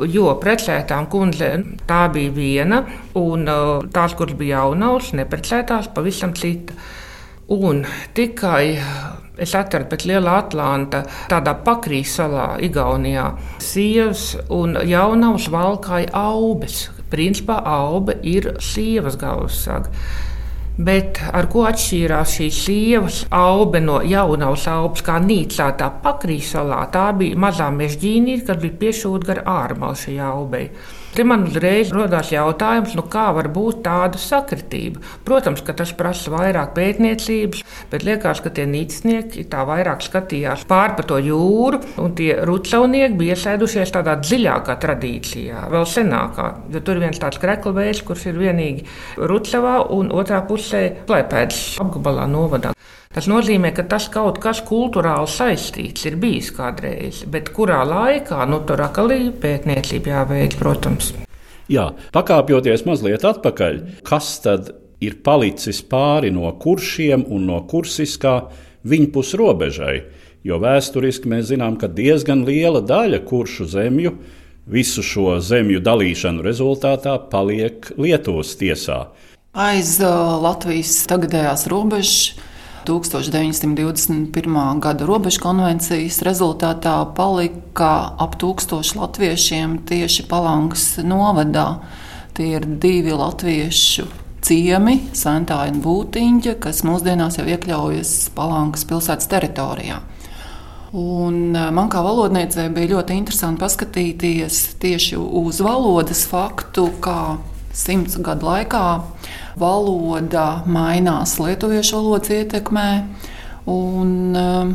jo 0.08 0.32
precētām 0.40 1.08
kundzēm 1.12 1.66
tā 1.88 2.04
bija 2.14 2.32
viena, 2.36 2.82
un 3.18 3.48
uh, 3.50 3.88
tās, 3.92 4.14
kuras 4.18 4.38
bija 4.38 4.60
jaunās, 4.62 5.12
neprecētās, 5.18 5.90
pavisam 5.94 6.34
cita. 6.38 6.76
Un 7.50 7.82
tikai 8.14 8.78
es 9.40 9.54
atradu 9.58 9.88
pēc 9.90 10.06
Lielā 10.06 10.36
Atlanta, 10.44 11.02
tādā 11.30 11.56
pakrīs 11.66 12.12
salā, 12.20 12.52
Igaunijā, 12.62 13.26
sievas 13.64 14.36
un 14.54 14.76
jaunavas 14.86 15.48
valkāja 15.50 16.12
aubes. 16.14 16.88
Principā 17.10 17.56
aube 17.66 18.20
ir 18.22 18.52
sievas 18.62 19.16
galvas 19.18 19.64
saga. 19.64 19.90
Bet 20.80 21.18
ar 21.36 21.44
ko 21.52 21.66
atšķīrās 21.68 22.36
šī 22.38 22.46
sievas 22.56 23.16
aube 23.36 23.82
no 23.84 23.98
jaunās 24.06 24.64
aubas, 24.70 25.02
kā 25.04 25.18
nīcā 25.20 25.66
tā 25.76 25.90
pakrīsalā? 26.04 26.78
Tā 26.94 27.10
bija 27.18 27.36
mazā 27.36 27.66
mežģīnīte, 27.74 28.46
kas 28.48 28.62
bija 28.62 28.78
piešūta 28.84 29.28
gar 29.28 29.42
ārmalu 29.58 29.98
šajā 30.00 30.30
aubei. 30.30 30.70
Te 31.10 31.24
man 31.26 31.42
uzreiz 31.48 31.88
radās 31.90 32.28
jautājums, 32.30 32.92
nu 32.94 33.02
kā 33.10 33.26
var 33.34 33.48
būt 33.50 33.80
tāda 33.82 34.18
sakritība. 34.20 35.00
Protams, 35.26 35.62
ka 35.66 35.74
tas 35.74 35.90
prasa 35.98 36.30
vairāk 36.30 36.70
pētniecības, 36.76 37.64
bet 37.90 38.06
liekas, 38.06 38.42
ka 38.44 38.52
tie 38.54 38.66
nīcnieki 38.70 39.42
tā 39.50 39.64
vairāk 39.66 40.04
skatījās 40.06 40.62
pāri 40.70 40.94
pa 41.00 41.06
to 41.10 41.18
jūru, 41.18 41.82
un 41.98 42.14
tie 42.14 42.30
rucaunieki 42.46 43.18
bija 43.18 43.34
iesēdušies 43.34 43.94
tādā 43.96 44.14
dziļākā 44.22 44.78
tradīcijā, 44.84 45.66
vēl 45.74 45.88
senākā. 45.90 46.48
Jo 46.70 46.84
tur 46.86 47.02
viens 47.02 47.18
tāds 47.18 47.42
kreklvējs, 47.42 48.04
kurš 48.06 48.28
ir 48.30 48.38
vienīgi 48.44 48.86
Rucavā 49.18 49.80
un 49.96 50.14
otrā 50.14 50.44
pusē 50.46 50.84
Klaipēdas 51.10 51.80
apgabalā 51.82 52.30
novadā. 52.30 52.76
Tas 53.10 53.26
nozīmē, 53.26 53.72
ka 53.74 53.82
tas 53.90 54.04
kaut 54.06 54.36
kas 54.38 54.60
kultūrāli 54.62 55.26
saistīts 55.26 56.04
ir 56.06 56.14
bijis 56.22 56.52
kādreiz, 56.54 57.24
bet 57.26 57.48
kurā 57.50 57.80
laikā, 57.82 58.36
nu, 58.46 58.60
tur 58.62 58.78
atkal 58.84 59.10
ir 59.10 59.32
pētniecība 59.42 60.12
jāveic, 60.12 60.52
protams. 60.60 61.08
Jā, 61.66 61.88
pakāpjoties 62.14 62.84
mazliet 62.86 63.24
atpakaļ, 63.26 63.80
kas 64.06 64.28
tad 64.44 64.70
ir 65.02 65.16
palicis 65.26 65.80
pāri 65.90 66.30
no 66.30 66.52
kuršiem 66.62 67.24
un 67.34 67.48
no 67.48 67.56
kursiskā 67.72 68.34
viņpus 68.86 69.32
robežai? 69.40 69.96
Jo 70.46 70.60
vēsturiski 70.62 71.32
mēs 71.32 71.48
zinām, 71.50 71.80
ka 71.82 71.90
diezgan 71.90 72.44
liela 72.46 72.78
daļa 72.78 73.24
kuršu 73.26 73.66
zemju 73.72 74.12
visu 74.70 75.02
šo 75.02 75.40
zemju 75.42 75.82
dalīšanu 75.82 76.46
rezultātā 76.46 77.16
paliek 77.34 77.90
Lietuvas 77.98 78.54
tiesā. 78.62 79.00
Aiz 79.50 79.96
uh, 79.98 80.38
Latvijas 80.46 80.94
tagadējās 81.10 81.66
robežas 81.74 82.46
1921. 82.86 84.80
gada 84.80 85.06
robežu 85.08 85.42
konvencijas 85.44 86.20
rezultātā 86.26 86.94
palika 87.16 87.92
ap 88.20 88.38
tūkstoši 88.40 88.98
latviešiem 89.00 89.78
tieši 89.88 90.26
Palangas 90.30 90.86
novadā. 91.04 91.80
Tie 92.36 92.54
ir 92.56 92.66
divi 92.80 93.12
latviešu 93.16 94.06
ciemi, 94.44 94.96
Santāja 95.12 95.74
un 95.74 95.82
Būtiņģa, 95.84 96.56
kas 96.62 96.84
mūsdienās 96.86 97.36
jau 97.40 97.46
iekļaujas 97.50 98.14
Palangas 98.36 98.86
pilsētas 98.88 99.28
teritorijā. 99.30 100.00
Un 100.96 101.54
eh, 101.54 101.68
man 101.70 101.90
kā 101.92 102.02
valodniecei 102.02 102.66
bija 102.74 102.96
ļoti 102.96 103.18
interesanti 103.20 103.62
paskatīties 103.62 104.62
tieši 104.82 105.18
uz 105.18 105.60
valodas 105.62 106.24
faktu, 106.26 106.88
kā 107.04 107.36
simts 107.76 108.18
gadu 108.18 108.48
laikā 108.48 108.84
valoda 109.60 110.62
mainās 110.66 111.36
lietuviešu 111.40 112.00
valodas 112.00 112.32
ietekmē. 112.40 112.88
Un, 113.70 114.16
um, 114.34 114.72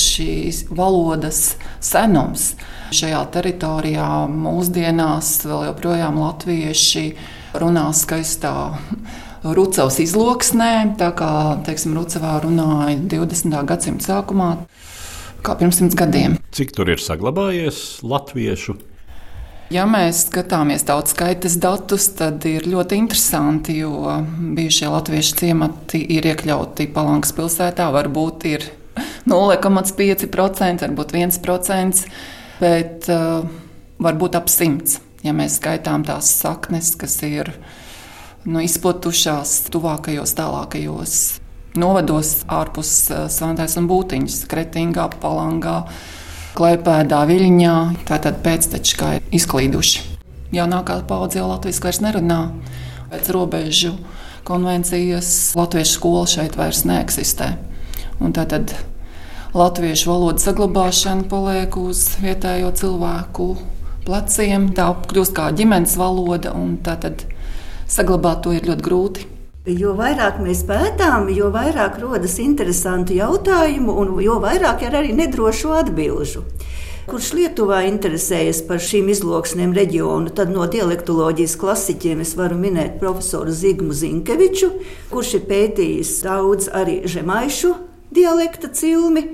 šīs 0.00 0.64
valodas 0.74 1.54
senums 1.82 2.54
šajā 2.94 3.20
teritorijā 3.34 4.08
mūsdienās 4.30 5.32
vēl 5.46 5.68
joprojām 5.70 6.18
latvieši 6.20 7.06
runā 7.60 7.88
skaistā 7.96 8.54
Rucavas 9.40 9.96
izloksnē, 10.02 10.98
tā 11.00 11.10
kā 11.16 11.32
teiksim, 11.64 11.94
Rucavā 11.96 12.36
runāja 12.44 12.98
20. 13.08 13.56
gadsimta 13.70 14.10
sākumā, 14.10 14.50
kā 15.46 15.56
pirms 15.56 15.80
simts 15.80 15.96
gadiem. 15.96 16.36
Cik 16.52 16.74
tur 16.76 16.92
ir 16.92 17.00
saglabājies 17.00 18.02
latviešu 18.04 18.76
Ja 19.70 19.84
mēs 19.86 20.24
skatāmies 20.26 20.82
tautas 20.82 21.12
skaitas 21.14 21.54
datus, 21.62 22.08
tad 22.18 22.42
ir 22.48 22.64
ļoti 22.66 22.96
interesanti, 22.98 23.76
jo 23.78 24.16
bijušie 24.56 24.88
latviešu 24.90 25.36
ciemati 25.38 26.00
ir 26.16 26.26
iekļauti 26.26 26.88
Palankas 26.90 27.30
pilsētā. 27.36 27.86
Varbūt 27.94 28.46
ir 28.50 28.66
0,5%, 29.30 30.82
varbūt 30.82 31.14
1%, 31.14 32.02
bet 32.58 33.06
uh, 33.14 33.46
varbūt 34.02 34.40
ap 34.40 34.50
100, 34.50 34.98
ja 35.22 35.36
mēs 35.38 35.60
skaitām 35.60 36.02
tās 36.08 36.32
saknes, 36.40 36.96
kas 36.98 37.20
ir 37.28 37.52
nu, 38.50 38.64
izplatušās 38.66 39.68
tuvākajos, 39.70 40.34
tālākajos 40.34 41.14
novados 41.78 42.40
ārpus 42.50 42.96
uh, 43.14 43.28
Svantais 43.30 43.78
un 43.78 43.86
Būtiņas, 43.86 44.42
Kretingā, 44.50 45.06
Palangā. 45.22 45.84
Klaipēdā, 46.50 47.20
Viļņā. 47.30 47.74
Tātad 48.08 48.40
pēcteči 48.42 48.96
kā 48.98 49.10
ir 49.18 49.26
izklīduši. 49.38 50.00
Jaunākā 50.50 50.96
paudze 51.06 51.38
jau 51.38 51.46
latviešu 51.46 51.84
vairs 51.84 52.00
nerunā. 52.02 52.38
Pēc 53.12 53.30
robežu 53.36 53.92
konvencijas 54.48 55.30
latviešu 55.54 55.94
skola 55.94 56.24
šeit 56.30 56.58
vairs 56.58 56.82
neeksistē. 56.90 57.52
Un 58.18 58.34
tātad 58.34 58.74
latviešu 59.54 60.10
valodas 60.10 60.48
saglabāšana 60.48 61.28
paliek 61.30 61.78
uz 61.78 62.16
vietējo 62.18 62.74
cilvēku 62.82 63.50
pleciem. 64.08 64.72
Tā 64.74 64.90
kļūst 65.06 65.36
kā 65.38 65.52
ģimenes 65.54 65.94
valoda, 66.00 66.56
un 66.58 66.80
tātad 66.82 67.28
saglabāt 67.86 68.42
to 68.42 68.58
ir 68.58 68.66
ļoti 68.66 68.86
grūti. 68.90 69.30
Jo 69.68 69.90
vairāk 69.92 70.38
mēs 70.40 70.62
pētām, 70.64 71.26
jo 71.36 71.50
vairāk 71.52 71.98
rodas 72.00 72.38
interesanti 72.40 73.18
jautājumi, 73.18 73.92
un 73.92 74.14
jo 74.24 74.38
vairāk 74.40 74.86
ir 74.86 74.94
arī 74.96 75.10
nedrošu 75.12 75.74
atbildžu. 75.76 76.40
Kurš 77.10 77.26
Lietuvā 77.36 77.82
interesējas 77.84 78.62
par 78.64 78.80
šīm 78.80 79.10
izloksnēm 79.12 79.74
reģionu, 79.76 80.32
tad 80.32 80.48
no 80.54 80.64
dialektoloģijas 80.64 81.58
klasiķiem 81.60 82.22
es 82.24 82.32
varu 82.38 82.56
minēt 82.56 82.96
profesoru 83.02 83.52
Zigmu 83.52 83.92
Zinkeviču, 83.92 84.70
kurš 85.12 85.34
ir 85.36 85.44
pētījis 85.50 86.14
daudz 86.24 86.70
arī 86.72 87.02
žemaišu 87.04 87.74
dialekta 88.16 88.72
cilmi 88.72 89.26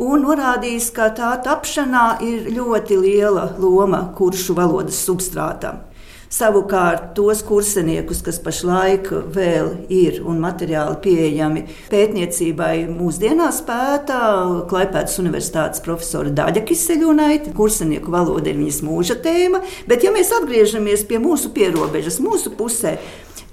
un 0.00 0.24
norādījis, 0.24 0.88
ka 0.96 1.10
tā 1.18 1.34
tapšanā 1.44 2.06
ir 2.24 2.48
ļoti 2.56 2.96
liela 3.02 3.50
loma 3.60 4.06
kuršu 4.16 4.56
valodas 4.56 5.04
substrātam. 5.04 5.84
Savukārt 6.32 7.12
tos 7.14 7.42
kurseniekus, 7.46 8.18
kas 8.26 8.40
pašlaik 8.42 9.12
vēl 9.34 9.68
ir 9.94 10.18
un 10.26 10.40
materiāli 10.42 10.98
pieejami 11.04 11.62
pētniecībai, 11.92 12.88
mūsdienās 12.90 13.60
pētā 13.66 14.22
Klaipēdas 14.70 15.20
Universitātes 15.22 15.84
profesora 15.84 16.32
Daļa 16.34 16.64
Kiseļunaita. 16.66 17.54
Kursenieku 17.56 18.10
valoda 18.14 18.50
ir 18.50 18.58
viņas 18.58 18.80
mūža 18.86 19.20
tēma, 19.22 19.62
bet 19.86 20.02
ja 20.02 20.14
mēs 20.14 20.32
atgriežamies 20.40 21.06
pie 21.06 21.20
mūsu 21.22 21.52
pierobežas, 21.54 22.18
mūsu 22.24 22.50
pusē, 22.58 22.96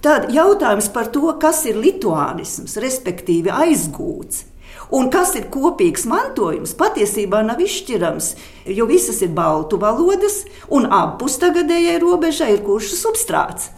tad 0.02 0.32
jautājums 0.34 0.90
par 0.94 1.14
to, 1.14 1.28
kas 1.42 1.62
ir 1.70 1.78
lituānisms, 1.78 2.80
respektīvi 2.82 3.54
aizgūts 3.54 4.48
Un 4.94 5.08
kas 5.10 5.32
ir 5.34 5.48
kopīgs 5.50 6.04
mantojums, 6.06 6.76
patiesībā 6.78 7.40
nav 7.42 7.62
izšķirams, 7.64 8.28
jo 8.78 8.86
visas 8.86 9.24
ir 9.26 9.32
baltu 9.34 9.80
valodas, 9.82 10.44
un 10.70 10.86
abpus 10.86 11.40
tagadējai 11.42 11.96
robežai 12.04 12.52
ir 12.54 12.62
kuršu 12.62 13.00
substrāts. 13.00 13.72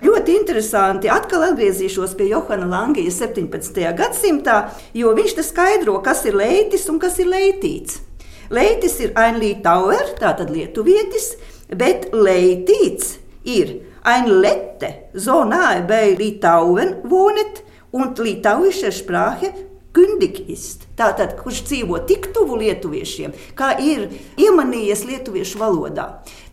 Ļoti 0.00 0.38
interesanti. 0.38 1.10
Atkal 1.12 1.44
atgriezīšos 1.50 2.14
pie 2.16 2.30
Johana 2.30 2.64
Langija 2.70 3.12
17. 3.12 3.84
gadsimtā, 3.98 4.56
jo 4.96 5.12
viņš 5.12 5.36
te 5.36 5.44
skaidro, 5.44 5.98
kas 6.00 6.24
ir 6.24 6.40
leitis 6.40 6.88
un 6.88 6.96
kas 7.02 7.20
ir 7.20 7.28
leitīts. 7.28 8.00
Leitis 8.48 8.96
ir 9.04 9.12
ainlītauer, 9.20 10.14
tātad 10.24 10.48
lietuvietis, 10.48 11.34
bet 11.68 12.14
leitīts 12.16 13.18
ir 13.44 13.76
ainlette, 14.08 15.12
zonāe 15.12 15.84
bei 15.84 16.16
Litauen 16.16 17.02
wohnet 17.04 17.60
und 17.92 18.18
litauische 18.18 18.88
Sprache 18.90 19.52
Kundig 19.90 20.36
ist. 20.46 20.84
Tātad, 20.94 21.32
kurš 21.40 21.64
dzīvo 21.66 21.98
tik 22.06 22.28
tuvu 22.34 22.60
lietuviešiem, 22.60 23.32
kā 23.58 23.72
ir 23.82 24.04
iemanījies 24.38 25.02
lietuviešu 25.08 25.58
valodā. 25.58 26.04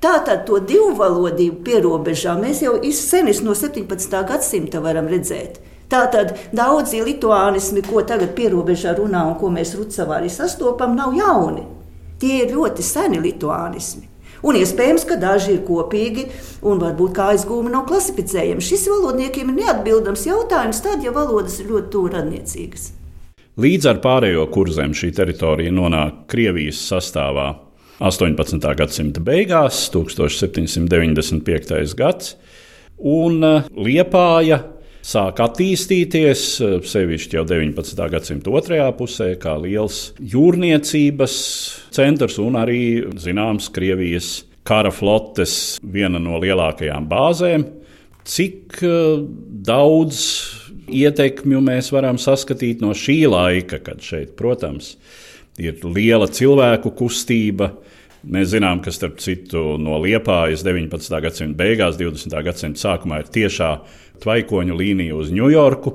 Tātad 0.01 0.47
to 0.47 0.57
divvalodību 0.57 1.61
pierobežā 1.67 2.33
mēs 2.39 2.63
jau 2.65 2.73
izsenis 2.81 3.43
no 3.45 3.53
17. 3.53 4.17
gadsimta 4.31 4.81
varam 4.81 5.09
redzēt. 5.11 5.61
Tātad 5.87 6.33
daudzi 6.49 7.03
lituānismi, 7.05 7.85
ko 7.85 8.01
tagad 8.01 8.33
pierobežā 8.35 8.97
runā 8.97 9.23
un 9.29 9.37
ko 9.39 9.53
mēs 9.53 9.77
Rucavā 9.77 10.17
arī 10.17 10.33
sastopam, 10.33 10.97
nav 10.97 11.13
jauni. 11.15 11.63
Tie 12.17 12.41
ir 12.41 12.51
ļoti 12.57 12.83
seni 12.83 13.21
lituānismi. 13.21 14.07
Un 14.45 14.57
iespējams, 14.57 15.05
ka 15.05 15.15
daži 15.21 15.55
ir 15.55 15.63
kopīgi 15.65 16.27
un 16.65 16.81
varbūt 16.81 17.13
kā 17.17 17.31
aizgūmi 17.35 17.71
nav 17.73 17.85
klasificējami. 17.89 18.65
Šis 18.65 18.89
valodniekiem 18.89 19.53
ir 19.53 19.63
neatbildams 19.63 20.25
jautājums, 20.25 20.81
tad, 20.81 21.05
ja 21.05 21.13
valodas 21.13 21.61
ir 21.61 21.69
ļoti 21.71 21.93
tuvu 21.93 22.13
radniecīgas. 22.17 22.91
Līdz 23.57 23.87
ar 23.89 23.97
pārējo 24.03 24.43
kurzem 24.53 24.91
šī 24.93 25.07
teritorija 25.17 25.71
nonāk 25.73 26.27
Krievijas 26.29 26.77
sastāvā 26.91 27.47
18. 28.05 28.61
gadsimta 28.77 29.23
beigās, 29.25 29.79
1795. 29.89 31.95
gads, 31.97 32.35
un 33.01 33.41
eh, 33.41 33.65
Liepāja 33.73 34.59
sāk 35.01 35.41
attīstīties, 35.41 36.43
eh, 36.61 36.75
sevišķi 36.85 37.39
jau 37.39 37.47
19. 37.49 38.05
gadsimta 38.13 38.53
otrajā 38.53 38.91
pusē, 38.99 39.31
kā 39.41 39.55
liels 39.63 40.11
jūrniecības 40.21 41.39
centrs 41.97 42.37
un 42.43 42.59
arī 42.61 43.09
zināms 43.17 43.71
Krievijas 43.73 44.45
kara 44.69 44.93
flotes 44.93 45.79
viena 45.81 46.21
no 46.21 46.37
lielākajām 46.45 47.09
bāzēm. 47.09 47.65
Cik 48.21 48.85
eh, 48.85 49.17
daudz 49.65 50.21
ietekmi 50.87 51.59
mēs 51.63 51.91
varam 51.93 52.19
saskatīt 52.21 52.81
no 52.83 52.93
šī 52.97 53.19
laika, 53.29 53.79
kad 53.83 54.01
šeit, 54.03 54.35
protams, 54.39 54.95
ir 55.59 55.81
liela 55.83 56.27
cilvēku 56.31 56.93
kustība. 56.97 57.73
Mēs 58.27 58.51
zinām, 58.51 58.81
ka 58.83 58.91
starp 58.91 59.21
citu 59.23 59.77
no 59.79 59.99
Liepājas 60.03 60.63
19. 60.65 61.19
gadsimta 61.23 61.59
beigās, 61.59 61.99
20. 61.99 62.33
gadsimta 62.43 62.81
sākumā 62.81 63.21
ir 63.21 63.29
tiešā 63.31 63.69
tvaikoņu 64.23 64.77
līnija 64.77 65.15
uz 65.15 65.29
Ņujorku. 65.31 65.93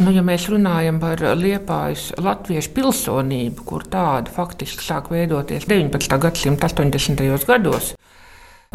Nu, 0.00 0.12
ja 0.16 0.24
mēs 0.24 0.46
runājam 0.48 0.98
par 1.00 1.20
Liepājas 1.36 2.10
latviešu 2.20 2.72
pilsonību, 2.76 3.64
kur 3.68 3.84
tāda 3.88 4.32
faktiski 4.32 4.84
sāk 4.84 5.10
veidoties 5.12 5.68
19. 5.68 6.16
gadsimta 6.20 6.70
80. 6.72 7.22
gados, 7.48 7.94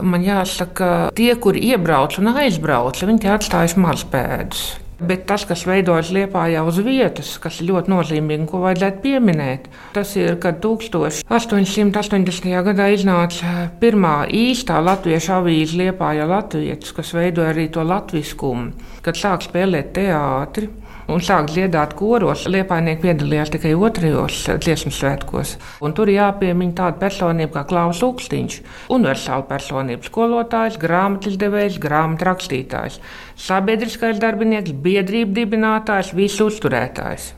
man 0.01 0.25
jāsaka, 0.25 1.11
tie, 1.17 1.33
kuri 1.41 1.65
iebrauc 1.71 2.19
un 2.21 2.33
aizbrauc, 2.35 3.01
viņi 3.09 3.33
atstājas 3.35 3.77
mazpēdus. 3.81 4.84
Bet 4.95 5.25
tas, 5.27 5.43
kas 5.43 5.65
veidojas 5.67 6.07
Lietpā 6.15 6.45
jau 6.53 6.61
uz 6.69 6.77
vietas, 6.79 7.33
kas 7.43 7.57
ir 7.59 7.67
ļoti 7.73 7.91
nozīmīgi, 7.91 8.45
ko 8.47 8.61
vajadzētu 8.63 9.01
pieminēt, 9.03 9.67
tas 9.95 10.15
ir, 10.15 10.37
kad 10.39 10.61
1880. 10.63 12.47
gadā 12.69 12.85
iznāca 12.95 13.67
pirmā 13.81 14.15
īstā 14.31 14.79
latviešu 14.79 15.33
avīze 15.41 15.75
Lietpā 15.81 16.13
jau 16.15 16.29
Latvijas, 16.31 16.95
kas 16.95 17.11
veidoja 17.17 17.51
arī 17.51 17.67
to 17.75 17.83
latviskumu, 17.83 18.71
kad 19.03 19.19
sāk 19.19 19.43
spēlēt 19.49 19.91
teātri 19.99 20.71
un 21.11 21.21
sāk 21.23 21.49
dziedāt 21.51 21.95
koros. 21.99 22.45
Liepainieki 22.51 23.03
piedalījās 23.05 23.53
tikai 23.53 23.73
otrajos 23.77 24.41
dziesmu 24.63 24.93
svētkos. 24.95 25.55
Un 25.85 25.95
tur 25.97 26.11
jāpiemina 26.11 26.75
tāda 26.79 26.99
personība 27.01 27.59
kā 27.59 27.65
Klaus 27.69 28.01
Ukstīņš, 28.05 28.59
universāla 28.95 29.47
personība, 29.49 30.07
skolotājs, 30.09 30.79
grāmatas 30.81 31.39
devējs, 31.41 31.79
grāmatu 31.81 32.29
rakstītājs, 32.29 32.99
sabiedriskais 33.47 34.21
darbinieks, 34.21 34.75
biedrību 34.85 35.35
dibinātājs, 35.39 36.13
visu 36.17 36.49
uzturētājs 36.51 37.33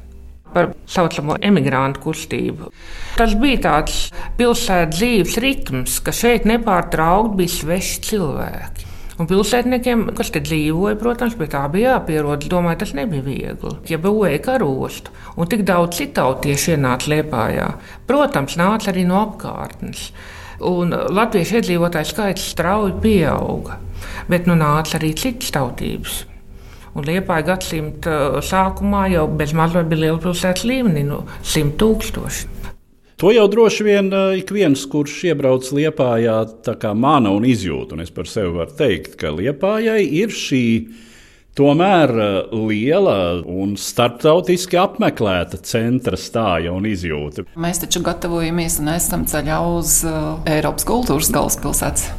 par 0.53 0.71
tā 0.71 0.89
saucamo 0.89 1.35
emigrantu 1.43 2.01
kustību. 2.07 2.71
Tas 3.19 3.35
bija 3.37 3.61
tāds 3.67 3.97
pilsētas 4.39 4.95
dzīves 4.95 5.37
ritms, 5.43 5.99
ka 6.01 6.15
šeit 6.15 6.47
nepārtraukti 6.49 7.41
bija 7.41 7.55
sveši 7.59 8.03
cilvēki. 8.07 8.86
Un 9.17 9.25
pilsētniekiem, 9.25 10.03
kas 10.17 10.29
te 10.29 10.43
dzīvoja, 10.45 10.97
protams, 11.01 11.33
pie 11.39 11.47
tā 11.49 11.63
bija 11.73 11.95
jāpierod. 11.95 12.43
Domāju, 12.51 12.83
tas 12.83 12.93
nebija 12.97 13.25
viegli. 13.25 13.73
Ja 13.89 13.97
būvēja 14.01 14.43
karostu, 14.45 15.13
un 15.33 15.49
tik 15.49 15.63
daudz 15.65 15.97
citautiešu 15.97 16.75
ienāca 16.75 17.09
Liepājā, 17.15 17.71
protams, 18.09 18.59
nāca 18.61 18.91
arī 18.93 19.07
no 19.09 19.17
apkārtnes. 19.23 20.11
Un 20.69 20.93
latviešu 20.93 21.59
iedzīvotāju 21.59 22.11
skaits 22.11 22.45
strauji 22.53 22.93
pieauga, 23.01 23.79
bet 24.29 24.45
nu 24.49 24.57
nāca 24.57 24.99
arī 25.01 25.15
citas 25.17 25.49
tautības. 25.53 26.21
Un 26.97 27.05
Liepāja 27.05 27.45
gadsimta 27.51 28.43
sākumā 28.45 29.07
jau 29.13 29.25
bez 29.37 29.53
mazliet 29.57 29.89
bija 29.89 30.07
liela 30.07 30.21
pilsētas 30.21 30.65
līmenī, 30.65 31.05
nu, 31.09 31.23
100 31.41 31.73
tūkstoši. 31.81 32.53
To 33.17 33.31
jau 33.33 33.47
droši 33.49 33.81
vien 33.83 34.11
eh, 34.13 34.35
ik 34.37 34.51
viens, 34.53 34.83
kurš 34.85 35.23
iebrauc 35.31 35.65
Liepājā, 35.73 36.35
tā 36.61 36.75
kā 36.77 36.91
mana 36.93 37.31
un 37.33 37.47
izjūta, 37.49 37.97
un 37.97 38.03
es 38.03 38.11
par 38.13 38.29
sevi 38.29 38.51
varu 38.53 38.75
teikt, 38.77 39.15
ka 39.17 39.31
Liepājai 39.33 40.03
ir 40.19 40.29
šī 40.29 40.61
tomēr 41.57 42.13
eh, 42.13 42.53
liela 42.53 43.17
un 43.41 43.73
starptautiski 43.81 44.77
apmeklēta 44.77 45.57
centra 45.65 46.13
stāja 46.13 46.75
un 46.77 46.85
izjūta. 46.85 47.47
Mēs 47.57 47.81
taču 47.81 48.03
gatavojamies 48.05 48.77
un 48.83 48.93
esam 48.93 49.25
ceļā 49.25 49.57
uz 49.79 50.03
uh, 50.05 50.37
Eiropas 50.53 50.85
kultūras 50.85 51.33
galvaspilsētas 51.33 52.11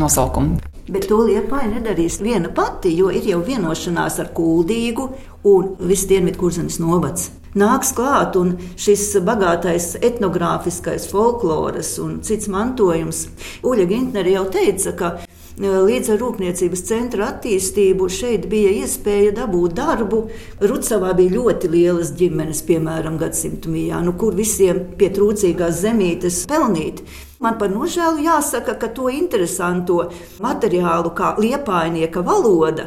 nosaukumu. 0.00 0.56
Bet 0.90 1.04
to 1.06 1.20
liepa 1.22 1.60
nedarīs 1.68 2.16
viena 2.24 2.48
pati, 2.50 2.90
jo 2.96 3.12
ir 3.14 3.28
jau 3.28 3.44
vienošanās 3.44 4.16
ar 4.24 4.32
Kuldīgu 4.34 5.04
un 5.44 5.76
viss 5.80 6.08
Dienvidkurzemes 6.10 6.80
novads 6.82 7.30
nāks 7.58 7.94
klāt, 7.96 8.36
un 8.38 8.54
šis 8.78 9.16
bagātais 9.26 9.96
etnogrāfiskais 10.00 11.08
folkloras 11.10 11.96
un 12.02 12.20
cits 12.26 12.48
mantojums. 12.50 13.26
Uļa 13.66 13.88
Gintnere 13.90 14.36
jau 14.36 14.46
teica, 14.52 14.94
ka 14.94 15.10
e, 15.18 15.26
Līdz 15.60 16.12
ar 16.14 16.20
rūpniecības 16.22 16.84
centra 16.86 17.30
attīstību 17.34 18.06
šeit 18.08 18.46
bija 18.50 18.70
iespēja 18.80 19.34
dabūt 19.40 19.74
darbu. 19.80 20.22
Rucavā 20.62 21.12
bija 21.18 21.34
ļoti 21.36 21.72
lielas 21.72 22.14
ģimenes, 22.16 22.62
piemēram, 22.68 23.18
gadsimtu 23.20 23.72
mijā, 23.72 23.98
nu, 24.06 24.14
kur 24.16 24.38
visiem 24.38 24.84
pie 24.96 25.10
trūcīgās 25.12 25.82
zemītes 25.82 26.44
pelnīt. 26.50 27.02
Man 27.40 27.56
par 27.56 27.72
nožēlu 27.72 28.20
jāsaka, 28.20 28.74
ka 28.76 28.90
to 28.92 29.08
interesanto 29.08 30.10
materiālu, 30.44 31.14
kā 31.16 31.34
liepainieka 31.40 32.20
valoda, 32.24 32.84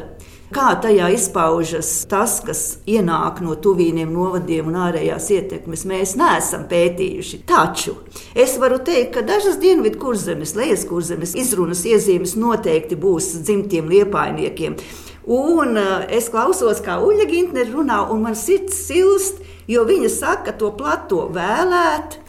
Kā 0.54 0.68
tajā 0.78 1.08
izpaužas 1.10 1.88
tas, 2.06 2.36
kas 2.46 2.58
ienāk 2.86 3.40
no 3.42 3.56
tuvīniem 3.58 4.12
novadiem 4.14 4.68
un 4.70 4.76
ārējās 4.84 5.26
ietekmes, 5.34 5.82
mēs 5.90 6.12
neesam 6.20 6.68
pētījuši. 6.70 7.40
Taču 7.48 7.96
es 8.38 8.54
varu 8.62 8.78
teikt, 8.86 9.16
ka 9.16 9.24
dažas 9.26 9.58
dienvidu 9.58 9.98
kurzemes, 10.04 10.52
lejas 10.54 10.84
kurzemes 10.86 11.34
izrunas 11.34 11.82
iezīmes 11.90 12.36
noteikti 12.38 12.94
būs 13.02 13.32
dzimtiem 13.40 13.90
liepainiekiem. 13.90 14.78
Un 15.26 15.74
uh, 15.80 16.06
es 16.06 16.30
klausos, 16.30 16.84
kā 16.86 17.00
Uļa 17.02 17.26
Gintne 17.32 17.66
runā, 17.72 18.04
un 18.14 18.22
man 18.28 18.38
sirds 18.38 18.78
silst, 18.86 19.42
jo 19.66 19.82
viņa 19.88 20.12
saka 20.12 20.54
to 20.60 20.70
plato 20.78 21.24
vēlēt, 21.34 22.20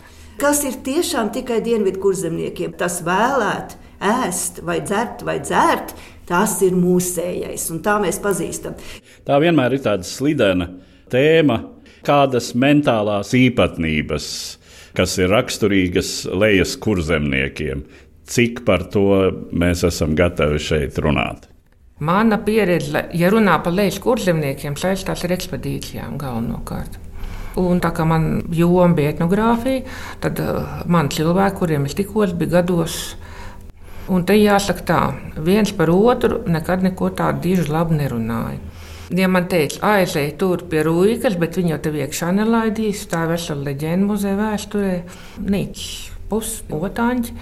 kas 0.42 0.66
ir 0.66 0.82
tiešām 0.82 1.30
tikai 1.36 1.62
dienvidu 1.62 2.02
kurzemniekiem. 2.08 2.74
Tas 2.80 3.04
vēlēt, 3.06 3.78
ēst 4.02 4.64
vai 4.66 4.80
dzert 4.82 5.22
vai 5.28 5.38
dzert, 5.44 5.94
tas 6.30 6.58
ir 6.66 6.76
mūsējais, 6.78 7.70
un 7.74 7.82
tā 7.86 7.98
mēs 8.04 8.20
pazīstam. 8.24 8.76
Tā 9.28 9.40
vienmēr 9.42 9.78
ir 9.78 9.86
tāda 9.86 10.08
slidena 10.08 10.70
tēma, 11.12 11.62
kādas 12.06 12.54
mentālās 12.58 13.34
īpatnības, 13.38 14.28
kas 14.96 15.18
ir 15.22 15.32
raksturīgas 15.34 16.14
lejas 16.34 16.76
kurzemniekiem. 16.82 17.86
Cik 18.26 18.64
par 18.66 18.88
to 18.90 19.10
mēs 19.54 19.84
esam 19.86 20.16
gatavi 20.18 20.62
šeit 20.62 20.98
runāt? 21.02 21.50
Mana 22.04 22.40
pieredze, 22.44 23.06
ja 23.16 23.30
runā 23.32 23.56
par 23.64 23.76
lejas 23.76 24.02
kurzemniekiem, 24.04 24.76
saistās 24.76 25.22
ar 25.24 25.34
ekspedīcijām 25.36 26.18
galvenokārt. 26.20 26.98
Un 27.62 27.80
tā 27.80 27.94
kā 27.96 28.04
man 28.04 28.42
joma 28.52 28.90
bija 28.98 29.14
etnogrāfija, 29.14 29.86
tad 30.24 30.42
uh, 30.44 30.82
man 30.92 31.08
cilvēki, 31.14 31.56
kuriem 31.62 31.86
es 31.88 31.96
tikos, 31.96 32.34
bija 32.36 32.58
gados 32.58 32.98
Un 34.06 34.22
te 34.22 34.36
jāsaka 34.38 34.84
tā, 34.86 35.02
viens 35.42 35.72
par 35.74 35.90
otru 35.90 36.44
nekad 36.46 36.84
neko 36.86 37.10
tādu 37.18 37.42
diži 37.48 37.72
labi 37.74 37.98
nerunāja. 37.98 38.60
Ja 39.14 39.28
man 39.30 39.46
teica, 39.50 39.80
aizej 39.96 40.32
tur 40.42 40.64
pie 40.70 40.82
Rūjas, 40.86 41.38
bet 41.42 41.58
viņa 41.58 41.76
jau 41.76 41.82
tev 41.86 41.98
iekšā 42.00 42.32
nelaidīs, 42.34 43.04
tā 43.10 43.26
ir 43.26 43.36
vesela 43.36 43.68
leģenda 43.68 44.08
muzeja 44.10 44.38
vēsturē, 44.40 44.96
nīc, 45.46 45.84
pusotāņi. 46.30 47.36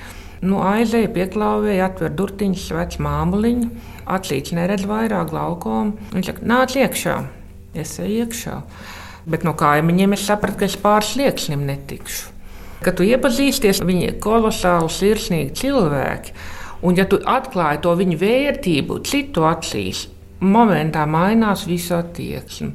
Nu, 0.43 0.60
aizēja, 0.60 1.08
pieklāvēja, 1.15 1.88
atver 1.88 2.12
durtiņus, 2.19 2.65
vec 2.76 2.97
māmuliņu, 2.99 3.69
acīs 4.12 4.52
neredz 4.56 4.84
vairāk 4.88 5.32
glaukomu. 5.32 5.95
Viņš 6.12 6.32
saka, 6.34 6.47
nāc 6.52 6.76
iekšā, 6.80 7.15
es 7.80 7.95
eju 8.04 8.26
iekšā. 8.26 8.60
Bet 9.23 9.47
no 9.47 9.56
kaimiņiem 9.56 10.17
es 10.17 10.28
sapratu, 10.28 10.60
ka 10.60 10.67
es 10.67 10.76
pāris 10.80 11.15
slieksnim 11.15 11.63
netikšu. 11.63 12.33
Kad 12.84 13.00
tu 13.00 13.08
iepazīsties, 13.08 13.82
viņi 13.86 14.10
ir 14.10 14.19
kolosāli 14.24 14.91
sirsnīgi 14.91 15.56
cilvēki. 15.63 16.36
Un, 16.84 16.98
ja 17.00 17.08
tu 17.08 17.19
atklāji 17.19 17.80
to 17.86 17.93
viņu 17.96 18.19
vērtību 18.19 19.00
citu 19.08 19.46
acīs, 19.48 20.08
momentā 20.43 21.06
mainās 21.08 21.63
visa 21.69 22.02
attieksme. 22.04 22.74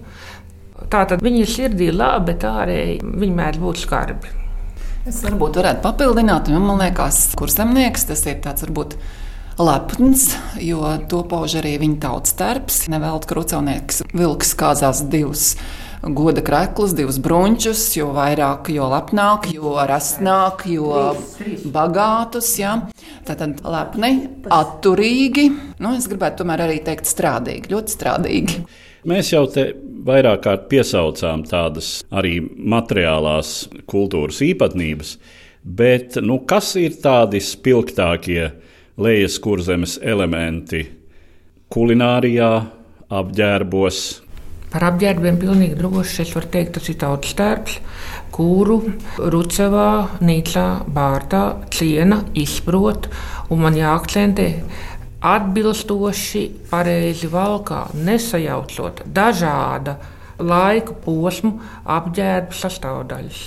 Tā 0.89 1.03
tad 1.11 1.23
viņi 1.25 1.43
ir 1.43 1.51
sirdī 1.51 1.89
labi, 1.93 2.31
bet 2.31 2.47
ārēji 2.49 3.01
viņi 3.05 3.35
mēdz 3.37 3.61
būt 3.61 3.83
skarbi. 3.83 4.37
Es 5.09 5.21
varbūt 5.25 5.59
varētu 5.61 5.83
papildināt, 5.85 6.49
jo 6.53 6.61
man 6.63 6.81
liekas, 6.83 7.31
kurzemnieks 7.39 8.09
tas 8.09 8.25
ir 8.29 8.41
tāds 8.45 8.65
varbūt 8.67 8.97
lepns, 9.59 10.31
jo 10.63 10.85
to 11.11 11.23
pauž 11.29 11.59
arī 11.61 11.75
viņa 11.83 12.01
tautas 12.03 12.37
terps. 12.39 12.81
Nevelti 12.93 13.31
krucēnieks 13.31 14.03
vilks 14.15 14.55
kāzās 14.59 15.03
divus 15.11 15.55
goda 16.03 16.43
krēklus, 16.45 16.95
divus 16.97 17.19
brunčus, 17.23 17.83
jo 17.97 18.11
vairāk, 18.17 18.71
jo 18.75 18.89
lepnāk, 18.93 19.49
jo 19.55 19.75
rastnāk, 19.89 20.67
jo 20.71 20.93
bagātus. 21.75 22.53
Ja. 22.61 22.77
Tātad 23.27 23.63
lepni, 23.67 24.13
atturīgi, 24.55 25.49
nu, 25.83 25.95
es 25.99 26.09
gribētu 26.11 26.43
tomēr 26.43 26.65
arī 26.69 26.79
teikt 26.87 27.11
strādīgi, 27.11 27.73
ļoti 27.75 27.97
strādīgi. 27.97 28.61
Mēs 29.09 29.33
jau 29.33 29.45
te 29.53 29.71
vairāk 30.09 30.43
kārt 30.47 30.69
piesaucām 30.71 31.45
tādas 31.49 31.99
arī 32.11 32.39
materiālās 32.43 33.69
kultūras 33.91 34.41
īpatnības, 34.45 35.17
bet 35.63 36.19
nu, 36.25 36.41
kas 36.49 36.75
ir 36.81 36.97
tādi 37.03 37.43
spilgtākie 37.45 38.49
lejas 38.99 39.39
kurzemes 39.43 39.99
elementi 40.03 40.83
kulinārijā, 41.73 42.53
apģērbos, 43.09 44.01
Par 44.69 44.85
apģērbiem 44.91 45.39
pilnīgi 45.41 45.79
droši 45.79 46.23
es 46.27 46.35
varu 46.37 46.51
teikt, 46.53 46.75
tas 46.77 46.89
ir 46.93 46.99
tautas 47.01 47.33
tērps, 47.39 47.79
kuru 48.35 48.83
Rucevā, 49.17 49.89
Nīcā, 50.21 50.67
Bārtā 50.93 51.43
ciena, 51.73 52.21
izprot, 52.37 53.09
un 53.49 53.65
man 53.65 53.79
jāakcentē 53.79 54.49
atbilstoši, 55.25 56.45
pareizi 56.71 57.31
valkā, 57.33 57.87
nesajaucot 57.97 59.03
dažāda 59.09 59.97
laika 60.39 60.95
posmu 61.05 61.57
apģērba 61.89 62.55
sastāvdaļas. 62.55 63.41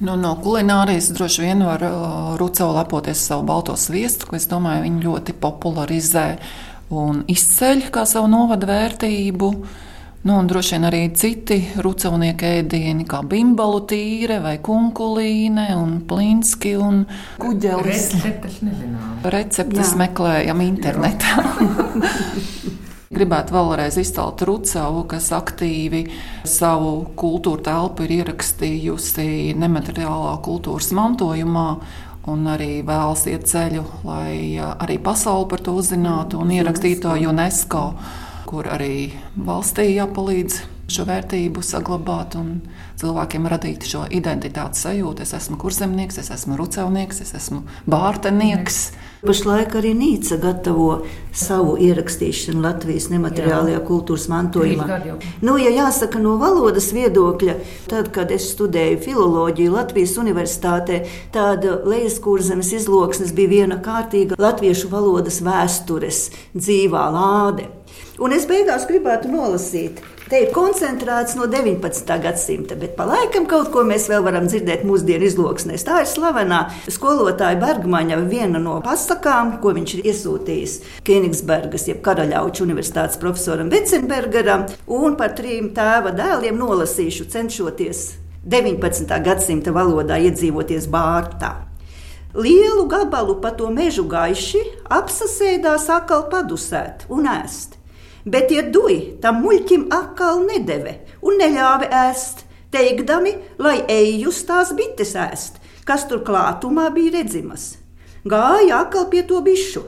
Nu, 0.00 0.14
no 0.16 0.32
kulinārijas 0.40 1.10
droši 1.12 1.44
vien 1.44 1.62
var 1.64 1.82
Rucava 2.40 2.80
lepoties 2.80 3.20
savu 3.28 3.44
balto 3.48 3.76
sviestu, 3.76 4.28
ko 4.28 4.38
es 4.38 4.48
domāju, 4.48 4.86
viņi 4.86 5.04
ļoti 5.04 5.36
popularizē 5.40 6.26
un 6.96 7.22
izceļ 7.28 7.86
kā 7.92 8.06
savu 8.08 8.30
novadu 8.32 8.68
vērtību. 8.70 9.50
Nu, 10.22 10.34
un 10.36 10.46
droši 10.46 10.74
vien 10.74 10.82
arī 10.84 10.98
citi 11.16 11.56
rucavnieku 11.80 12.44
ēdieni, 12.44 13.06
kā 13.08 13.22
bimbalu 13.24 13.78
tīre 13.88 14.36
vai 14.44 14.58
kunkulīne 14.60 15.70
un 15.80 15.94
plinski 16.04 16.74
un 16.76 17.06
kuģelis. 17.40 18.10
Receptes 18.18 18.58
nezinām. 18.66 19.14
Receptes 19.32 19.94
Jā. 19.94 20.00
meklējam 20.02 20.60
internetā. 20.66 21.40
Gribētu 23.16 23.56
vēlreiz 23.56 23.96
izcelt 24.04 24.44
Rucavu, 24.44 25.06
kas 25.08 25.32
aktīvi 25.32 26.04
savu 26.44 26.92
kultūra 27.16 27.64
telpu 27.72 28.04
ir 28.04 28.18
ierakstījusi 28.20 29.56
nemateriālā 29.56 30.36
kultūras 30.44 30.92
mantojumā 31.00 31.68
un 32.28 32.48
arī 32.52 32.82
vēlas 32.84 33.24
iet 33.32 33.48
ceļu, 33.48 33.88
lai 34.04 34.60
arī 34.60 35.00
pasauli 35.00 35.48
par 35.48 35.64
to 35.64 35.80
uzzinātu 35.80 36.44
un 36.44 36.52
ierakstītu 36.60 37.08
to 37.08 37.16
UNESCO 37.32 37.86
kur 38.50 38.66
arī 38.66 39.12
valstī 39.46 39.92
jāpalīdz 39.92 40.56
šo 40.90 41.06
vērtību 41.08 41.62
saglabāt 41.64 42.36
un 42.40 42.56
cilvēkiem 43.00 43.46
radīt 43.50 43.86
šo 43.88 44.06
identitātes 44.12 44.84
sajūtu. 44.86 45.24
Es 45.24 45.34
esmu 45.36 45.58
kurzemnieks, 45.60 46.18
es 46.22 46.30
esmu 46.34 46.58
rucēvnieks, 46.60 47.22
es 47.24 47.32
esmu 47.38 47.62
bārtenieks. 47.90 48.82
Pašlaik 49.20 49.74
arī 49.76 49.90
Nīca 49.92 50.38
gatavo 50.40 51.02
savu 51.36 51.74
ierakstīšanu 51.84 52.62
Latvijas 52.64 53.10
nemateriālajā 53.12 53.76
Jā. 53.76 53.82
kultūras 53.84 54.24
mantojumā. 54.32 54.86
Nu, 55.44 55.58
ja 55.60 55.72
jāsaka 55.74 56.22
no 56.22 56.38
valodas 56.40 56.88
viedokļa, 56.96 57.56
tad, 57.90 58.08
kad 58.14 58.32
es 58.32 58.48
studēju 58.54 59.02
filoloģiju 59.04 59.74
Latvijas 59.74 60.16
universitātē, 60.22 61.02
tāda 61.34 61.82
lejas 61.84 62.16
kurzemes 62.24 62.72
izloksnes 62.78 63.34
bija 63.36 63.52
viena 63.52 63.76
kārtīga 63.84 64.40
latviešu 64.40 64.88
valodas 64.88 65.42
vēstures 65.44 66.30
dzīvā 66.56 67.04
lāde. 67.12 67.68
Un 68.20 68.32
es 68.36 68.48
beigās 68.48 68.88
gribētu 68.88 69.28
nolasīt. 69.32 70.00
Te 70.30 70.38
ir 70.44 70.52
koncentrēts 70.54 71.32
no 71.34 71.48
19. 71.50 72.06
gadsimta, 72.22 72.76
bet 72.78 72.92
pa 72.94 73.02
laikam 73.08 73.48
kaut 73.50 73.72
ko 73.74 73.82
mēs 73.82 74.04
vēl 74.06 74.22
varam 74.22 74.44
dzirdēt 74.46 74.84
mūsdienu 74.86 75.26
izloksnēs. 75.26 75.82
Tā 75.88 76.04
ir 76.04 76.06
slavenā 76.06 76.60
skolotāja 76.86 77.58
Bergmaņa 77.58 78.20
viena 78.30 78.60
no 78.62 78.76
pasakām, 78.84 79.56
ko 79.58 79.72
viņš 79.74 79.94
ir 79.96 80.06
iesūtījis 80.12 80.76
Kenigsbergas, 81.08 81.88
jeb 81.90 81.98
Karaļauču 82.06 82.62
universitātes 82.62 83.18
profesoram 83.18 83.72
Vecenbergeram, 83.74 84.68
un 84.86 85.18
par 85.18 85.34
trim 85.34 85.72
tēva 85.74 86.14
dēliem 86.14 86.62
nolasīšu, 86.62 87.26
cenšoties 87.34 88.04
19. 88.46 89.10
gadsimta 89.26 89.74
valodā 89.74 90.20
iedzīvoties 90.28 90.86
bārtā. 90.94 91.56
Lielu 92.38 92.86
gabalu 92.86 93.40
pa 93.42 93.50
to 93.50 93.74
mežu 93.74 94.06
gaiši 94.06 94.62
apsasēdās 94.94 95.90
atkal 95.90 96.28
padusēt 96.30 97.08
un 97.10 97.26
ēst 97.34 97.79
bet 98.30 98.48
tie 98.50 98.62
duji 98.72 99.18
tam 99.22 99.42
muļķim 99.44 99.88
atkal 99.94 100.44
nedeve 100.46 101.00
un 101.26 101.40
neļāva 101.40 101.90
ēst, 102.06 102.44
teikdami, 102.74 103.34
lai 103.58 103.80
ejus 103.90 104.44
tās 104.48 104.72
bites 104.78 105.16
ēst, 105.18 105.58
kas 105.84 106.06
tur 106.10 106.22
klātumā 106.26 106.88
bija 106.94 107.18
redzamas. 107.18 107.74
Gāja 108.28 108.84
atkal 108.84 109.08
pie 109.10 109.24
to 109.26 109.40
bišu, 109.42 109.82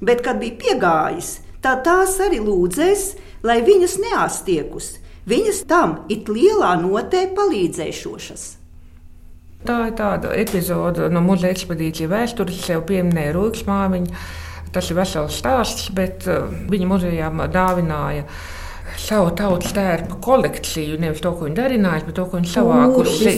bet, 0.00 0.22
kad 0.24 0.40
bija 0.40 0.58
piegājis, 0.60 1.36
tad 1.62 1.84
tās 1.86 2.16
arī 2.22 2.40
lūdzēs, 2.42 3.06
lai 3.46 3.60
viņas 3.66 3.98
neāstiekus, 4.06 4.96
viņas 5.28 5.62
tam 5.70 6.00
it 6.12 6.30
lielā 6.30 6.76
notē 6.82 7.26
palīdzēšošas. 7.36 8.44
Tā 9.62 9.76
ir 9.86 9.92
tāda 9.94 10.32
epizode 10.34 11.06
no 11.12 11.20
muzeja 11.22 11.54
ekspedīcijas 11.54 12.10
vēstures, 12.10 12.64
jau 12.66 12.80
pieminēja 12.86 13.34
Rūgas 13.36 13.62
māmiņa. 13.68 14.22
Tas 14.72 14.88
ir 14.90 14.98
vesels 14.98 15.38
stāsts, 15.42 15.90
bet 15.94 16.26
uh, 16.30 16.48
viņa 16.72 16.88
muzejā 16.88 17.30
dāvināja 17.52 18.26
savu 19.00 19.32
tautas 19.36 19.72
tērpu 19.76 20.18
kolekciju. 20.24 20.98
Nevis 21.00 21.22
to, 21.24 21.32
ko 21.36 21.46
viņi 21.48 21.58
darināja, 21.58 22.04
bet 22.06 22.16
to, 22.18 22.26
ko 22.28 22.40
viņi 22.40 22.52
savākuši. 22.52 23.34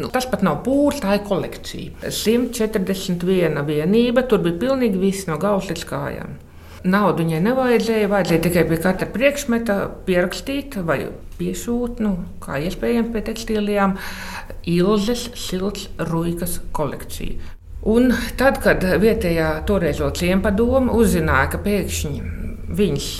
Nu, 0.00 0.10
tas 0.12 0.28
pat 0.30 0.44
nav 0.46 0.62
pūrs, 0.66 1.02
tā 1.04 1.18
ir 1.18 1.24
kolekcija. 1.28 2.08
141 2.08 3.62
vienība, 3.68 4.26
tur 4.28 4.44
bija 4.44 4.60
pilnīgi 4.66 5.00
viss 5.00 5.28
no 5.30 5.38
galvas 5.40 5.70
līdz 5.72 5.86
kājām. 5.88 6.34
Naudu 6.84 7.24
viņai 7.24 7.38
nevajadzēja, 7.46 8.08
vajadzēja 8.12 8.44
tikai 8.44 8.62
pie 8.68 8.78
katra 8.84 9.06
priekšmeta 9.08 9.76
pierakstīt 10.04 10.76
vai 10.84 10.98
piešūt, 11.38 12.02
nu, 12.04 12.18
kā 12.44 12.58
iespējams 12.66 13.08
pie 13.14 13.22
tekstīlijām, 13.24 13.96
ilzes, 14.68 15.30
silts, 15.46 15.88
ruikas 16.12 16.58
kolekciju. 16.76 17.53
Un 17.90 18.14
tad, 18.40 18.62
kad 18.64 18.84
vietējā 19.02 19.50
toreizo 19.68 20.08
ciempadomu 20.16 20.94
uzzināja, 20.96 21.50
ka 21.52 21.60
pēkšņi 21.66 22.22
viņas 22.74 23.10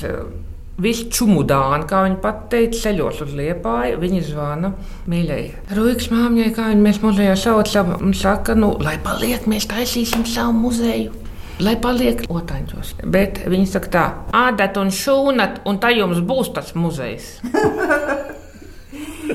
Visi 0.75 1.05
čumudāni, 1.07 1.87
kā 1.87 2.01
viņi 2.03 2.17
pat 2.19 2.49
teica, 2.51 2.81
ceļos 2.81 3.21
uz 3.23 3.35
liepāju. 3.39 3.99
Viņa 4.03 4.23
zvana 4.27 4.73
mīļai. 5.07 5.45
Rūks 5.79 6.09
māmiņai, 6.11 6.49
kā 6.57 6.67
viņi 6.73 6.83
mēs 6.83 6.99
muzejā 7.05 7.37
saucam, 7.39 7.93
un 8.01 8.15
saka, 8.19 8.57
nu, 8.59 8.73
lai 8.83 8.97
paliek, 9.05 9.47
mēs 9.51 9.69
taisīsim 9.71 10.27
savu 10.27 10.57
muzeju. 10.65 11.15
Lai 11.63 11.77
paliek 11.79 12.25
otaņos. 12.27 12.97
Bet 13.07 13.45
viņi 13.47 13.71
saka 13.71 13.93
tā, 13.95 14.07
ādat 14.35 14.81
un 14.83 14.91
šūnat, 14.91 15.63
un 15.71 15.79
tā 15.79 15.95
jums 15.95 16.19
būs 16.27 16.51
tas 16.57 16.75
muzejs. 16.75 17.37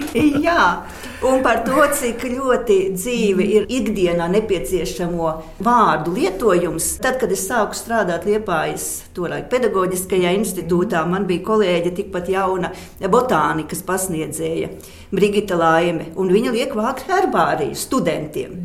Jā, 0.45 0.85
un 1.25 1.43
par 1.45 1.61
to, 1.65 1.77
cik 1.93 2.23
ļoti 2.31 2.77
dzīve 2.95 3.45
ir 3.45 3.67
ikdienā 3.69 4.25
nepieciešamo 4.33 5.29
vārdu 5.65 6.15
lietojums. 6.15 6.95
Tad, 7.03 7.19
kad 7.21 7.33
es 7.33 7.45
sāku 7.49 7.77
strādāt 7.77 8.25
Liepājas 8.29 8.87
tolaik 9.13 9.49
pedagoģiskajā 9.53 10.33
institūtā, 10.39 11.03
man 11.09 11.27
bija 11.29 11.45
kolēģe 11.51 11.93
tikpat 11.99 12.31
jauna 12.33 12.71
botānikas 13.05 13.83
pasniedzēja 13.85 14.71
Brigita 15.13 15.57
Laime, 15.59 16.09
un 16.17 16.33
viņa 16.33 16.55
liek 16.57 16.73
vākt 16.77 17.05
herbāriju 17.09 17.77
studentiem. 17.77 18.57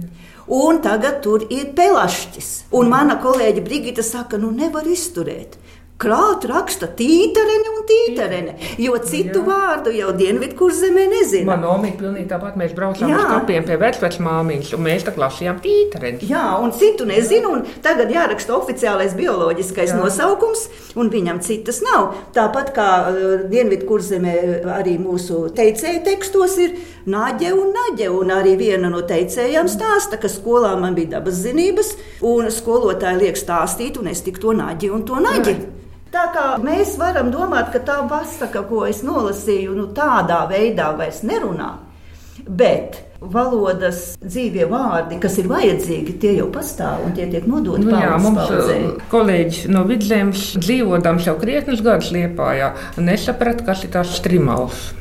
Un 0.44 0.80
tagad 0.84 1.22
tur 1.24 1.44
ir 1.48 1.70
pelašķis. 1.76 2.48
Un 2.76 2.90
mana 2.92 3.16
kolēģe 3.20 3.64
Brigita 3.64 4.04
saka, 4.04 4.40
nu 4.40 4.50
nevar 4.52 4.84
izturēt. 4.88 5.56
Krāt 5.94 6.42
raksta 6.50 6.88
tītarene 6.98 7.70
un 7.70 7.84
tītarene, 7.86 8.52
jo 8.82 8.96
citu 9.06 9.38
Jā. 9.38 9.44
vārdu 9.46 9.92
jau 9.94 10.08
Dienvidkurzemē 10.18 11.04
nezinu. 11.12 11.46
Man 11.46 11.60
nomīja 11.62 11.94
pilnīgi 12.00 12.26
tāpat, 12.32 12.56
mēs 12.58 12.72
braucām 12.74 13.12
Jā. 13.12 13.20
uz 13.20 13.28
kapiem 13.30 13.62
pie 13.68 13.76
vecvecmāmiņas, 13.78 14.72
un 14.74 14.82
mēs 14.88 15.04
tā 15.06 15.12
klasījām 15.14 15.60
tītareni. 15.62 16.26
Jā, 16.26 16.42
un 16.58 16.74
citu 16.74 17.06
nezinu, 17.06 17.52
un 17.54 17.62
tagad 17.84 18.10
jāraksta 18.10 18.56
oficiālais 18.56 19.14
bioloģiskais 19.14 19.92
Jā. 19.92 20.00
nosaukums, 20.00 20.64
un 20.98 21.12
viņam 21.14 21.38
citas 21.46 21.78
nav. 21.86 22.10
Tāpat 22.34 22.74
kā 22.74 22.88
uh, 23.12 23.46
Dienvidkurzemē 23.54 24.34
arī 24.74 24.96
mūsu 24.98 25.44
teicēju 25.54 26.02
tekstos 26.10 26.58
ir 26.64 26.74
naģe 27.06 27.54
un 27.54 27.70
naģe, 27.78 28.10
un 28.10 28.34
arī 28.34 28.56
viena 28.58 28.90
no 28.90 29.04
teicējām 29.06 29.70
stāsta, 29.70 30.18
ka 30.18 30.32
skolā 30.32 30.74
man 30.74 30.98
bija 30.98 31.20
dabas 31.20 31.38
zinības, 31.46 31.94
un 32.26 32.50
skolotāji 32.50 33.22
liek 33.28 33.38
stāstīt, 33.38 34.02
un 34.02 34.10
es 34.10 34.26
tik 34.26 34.42
to 34.42 34.58
naģi 34.58 34.90
un 34.90 35.06
to 35.06 35.22
naģi. 35.22 35.54
Jā. 35.54 35.70
Tā 36.14 36.28
kā 36.30 36.42
mēs 36.62 36.92
varam 36.94 37.32
domāt, 37.34 37.72
ka 37.74 37.80
tā 37.82 37.96
pasaka, 38.06 38.62
ko 38.68 38.84
es 38.86 39.00
nolasīju, 39.02 39.72
nu, 39.74 39.88
tādā 39.96 40.44
veidā 40.46 40.92
vairs 40.94 41.24
nerunā. 41.26 41.72
Bet 42.44 43.00
valodas 43.18 44.12
dzīvie 44.22 44.68
vārdi, 44.70 45.18
kas 45.22 45.40
ir 45.40 45.48
vajadzīgi, 45.50 46.14
tie 46.22 46.36
jau 46.36 46.46
pastāv 46.54 47.02
un 47.08 47.16
tie 47.16 47.26
tiek 47.32 47.48
nodoti 47.50 47.88
nu, 47.88 47.96
jā, 47.98 48.12
mums. 48.20 48.38
Paudzē. 48.38 48.76
Uh, 48.92 49.02
kolēģis 49.10 49.64
no 49.74 49.82
vidzemes 49.88 50.44
dzīvodams 50.60 51.26
jau 51.30 51.34
krietnus 51.40 51.82
gadus 51.82 52.12
liepājā, 52.14 52.70
nesaprata, 53.02 53.66
kas 53.66 53.82
ir 53.82 53.94
tās 53.96 54.14
strimals. 54.20 54.92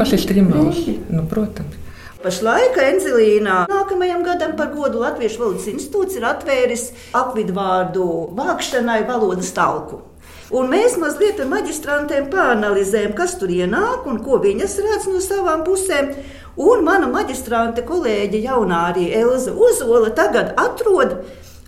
Kas 0.00 0.16
ir 0.16 0.22
strimals? 0.22 0.80
Nu, 1.12 1.26
protams. 1.28 1.76
Pašlaik 2.22 2.74
Enzelīnā 2.82 3.66
nākamajam 3.70 4.24
gadam 4.26 4.56
par 4.58 4.72
godu 4.72 5.04
Latviešu 5.04 5.44
valodas 5.44 5.68
institūts 5.70 6.16
ir 6.18 6.24
atvēris 6.26 6.88
apvidvārdu 7.14 8.06
vākšanai 8.38 9.02
valodas 9.06 9.52
talku. 9.54 10.07
Un 10.48 10.70
mēs 10.72 10.94
mazliet 10.96 11.40
ar 11.42 11.48
maģistrantiem 11.50 12.30
pāranalizējam, 12.32 13.12
kas 13.16 13.34
tur 13.36 13.50
ienāk 13.52 14.06
un 14.08 14.22
ko 14.24 14.38
viņas 14.40 14.78
redz 14.80 15.08
no 15.10 15.20
savām 15.20 15.60
pusēm. 15.66 16.14
Un 16.58 16.80
mana 16.86 17.10
maģistrante 17.12 17.84
kolēģe, 17.86 18.40
jaunā 18.46 18.78
arī 18.88 19.10
Elza 19.14 19.52
Uzola, 19.52 20.08
tagad 20.16 20.54
atrod 20.58 21.18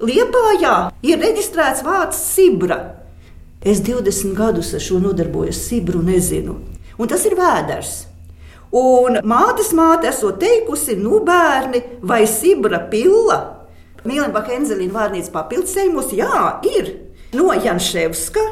Liepājā, 0.00 0.88
ir 1.04 1.20
reģistrēts 1.20 1.84
vārds 1.84 2.22
Sibra. 2.32 2.78
Es 3.60 3.82
20 3.84 4.32
gadus 4.38 4.72
ar 4.72 4.80
šo 4.80 4.96
nodarbojos, 5.04 5.60
Sibru 5.60 6.00
nezinu. 6.00 6.56
Un 6.96 7.10
tas 7.12 7.26
ir 7.28 7.36
vēders. 7.36 7.92
Un 8.72 9.20
mātes 9.28 9.74
māte 9.76 10.08
esot 10.08 10.40
teikusi, 10.40 10.96
nu 10.96 11.20
bērni, 11.26 11.82
vai 12.00 12.22
Sibra 12.24 12.80
pilla? 12.88 13.38
Mīlēnbaka 14.08 14.56
Enzelīna 14.56 14.96
vārnīca 14.96 15.34
papildinājumos, 15.36 16.14
jā, 16.16 16.40
ir 16.64 16.94
no 17.36 17.52
Janševska, 17.52 18.46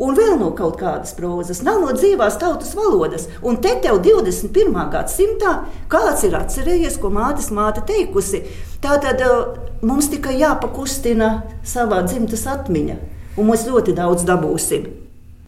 un 0.00 0.16
vēl 0.16 0.38
no 0.40 0.50
kaut 0.56 0.78
kādas 0.80 1.14
prozas, 1.16 1.62
nav 1.64 1.80
no 1.82 1.92
dzīvās 1.96 2.38
tautas 2.40 2.72
valodas. 2.78 3.28
Un 3.42 3.58
te 3.62 3.74
tev 3.82 4.00
21. 4.04 4.72
gadsimtā 4.92 5.54
kāds 5.92 6.24
ir 6.28 6.36
atcerējies, 6.38 6.98
ko 7.02 7.12
mātes 7.12 7.50
māte 7.54 7.84
teikusi. 7.88 8.44
Tātad 8.82 9.20
eh, 9.22 9.36
mums 9.84 10.10
tikai 10.12 10.38
jāpakustina 10.40 11.34
savā 11.66 12.02
dzimtas 12.06 12.46
atmiņa, 12.50 12.98
un 13.36 13.48
mēs 13.52 13.68
ļoti 13.68 13.94
daudz 13.98 14.26
dabūsim. 14.28 14.90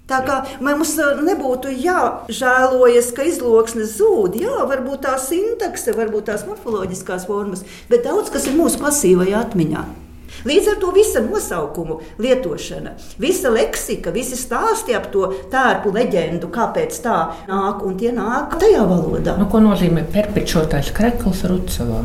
Tā 0.05 0.21
kā 0.27 0.43
mums 0.61 0.93
eh, 1.01 1.21
nebūtu 1.25 1.73
jāžēlojas, 1.81 3.11
ka 3.17 3.27
izloksnes 3.31 3.97
zūd, 3.99 4.37
jā, 4.45 4.61
varbūt 4.69 5.07
tā 5.09 5.17
sintakse, 5.23 5.97
varbūt 5.97 6.29
tās 6.31 6.47
morfoloģiskās 6.49 7.27
formas, 7.31 7.65
bet 7.89 8.05
daudz 8.07 8.33
kas 8.35 8.51
ir 8.51 8.59
mūsu 8.61 8.83
pasīvajā 8.85 9.47
atmiņā. 9.49 9.85
Līdz 10.45 10.73
ar 10.75 10.81
to 10.83 10.91
visa 10.97 11.23
nosaukumu 11.25 12.01
lietošana, 12.23 12.97
visa 13.23 13.53
leksika, 13.55 14.13
visi 14.15 14.37
stāsti 14.39 14.97
ap 14.97 15.09
to 15.15 15.31
tērpu 15.53 15.95
leģendu, 15.95 16.51
kāpēc 16.55 16.99
tā 17.05 17.21
nāk, 17.49 17.85
un 17.87 17.97
tie 18.01 18.13
nāk 18.17 18.59
tajā 18.61 18.83
valodā. 18.91 19.39
Nu, 19.41 19.49
ko 19.51 19.63
nozīmē 19.65 20.05
perpečotais 20.13 20.93
krekls 20.97 21.47
Rucavā? 21.49 22.05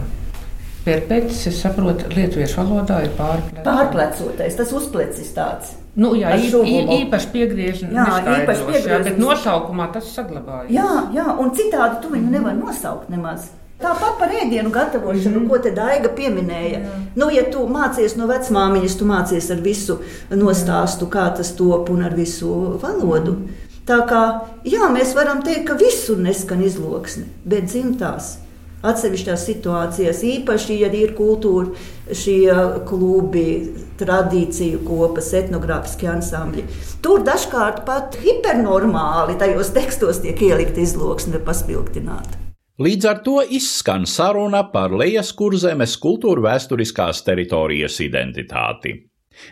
Pērpēcis, 0.79 1.41
es 1.51 1.59
saprotu, 1.59 2.07
lietuviešu 2.15 2.61
valodā 2.61 3.01
ir 3.03 3.11
pārplecotais. 3.17 3.65
Pārplecotais, 3.65 4.55
tas 4.57 4.71
uzplecis 4.73 5.33
tāds. 5.35 5.75
Nu, 5.99 6.13
jā, 6.15 6.31
īpaši 6.39 7.31
piegriežams. 7.33 7.93
Jā, 7.97 8.05
īpaši 8.39 8.67
piegriežams. 8.69 9.09
Bet 9.09 9.19
nosaukumā 9.19 9.89
tas 9.93 10.07
saglabājas. 10.15 10.71
Jā, 10.71 10.91
jā, 11.13 11.27
un 11.43 11.51
citādi 11.57 11.99
tu 12.03 12.13
viņu 12.13 12.31
nevar 12.37 12.55
nosaukt 12.55 13.11
nemaz. 13.11 13.49
Tāpat 13.79 14.17
par 14.19 14.33
ēdienu 14.35 14.73
gatavošanu, 14.75 15.39
mm 15.39 15.45
-hmm. 15.45 15.49
ko 15.49 15.57
te 15.57 15.71
Daiga 15.71 16.09
pieminēja. 16.15 16.79
Jā. 16.79 16.97
Nu, 17.15 17.29
ja 17.31 17.43
tu 17.51 17.63
mācies 17.67 18.17
no 18.17 18.27
vecmāmiņas, 18.27 18.97
tu 18.99 19.05
mācies 19.05 19.51
ar 19.51 19.61
visu 19.63 19.99
nostāstu, 20.31 21.07
kā 21.07 21.29
tas 21.37 21.53
top 21.55 21.89
un 21.89 22.03
ar 22.03 22.15
visu 22.15 22.79
valodu. 22.81 23.37
Tā 23.87 24.03
kā 24.09 24.23
jā, 24.63 24.89
mēs 24.93 25.15
varam 25.15 25.41
teikt, 25.41 25.65
ka 25.67 25.73
visur 25.73 26.17
neskan 26.17 26.61
izloksne, 26.63 27.23
bet 27.45 27.71
dzimtās. 27.71 28.37
Atsevišķās 28.83 29.45
situācijās, 29.45 30.21
īpaši, 30.23 30.79
ja 30.79 30.91
ir 30.95 31.15
kultūra, 31.15 31.73
šie 32.11 32.53
klubi, 32.87 33.75
tradīciju 33.99 34.83
kopas, 34.87 35.33
etnogrāfiskie 35.33 36.07
ansambļi. 36.07 36.63
Tur 37.01 37.23
dažkārt 37.27 37.83
pat 37.85 38.15
hipernormāli 38.23 39.35
tajos 39.39 39.73
tekstos 39.75 40.21
tiek 40.23 40.41
ielikta 40.41 40.79
izloksne, 40.79 41.39
paspilgtināta. 41.39 42.48
Līdz 42.79 43.05
ar 43.09 43.17
to 43.19 43.41
izskan 43.43 44.05
saruna 44.07 44.61
par 44.71 44.93
Lejas 44.95 45.33
kurzemes 45.35 45.97
kultūra 45.99 46.45
vēsturiskās 46.45 47.25
teritorijas 47.27 47.97
identitāti. 48.05 48.93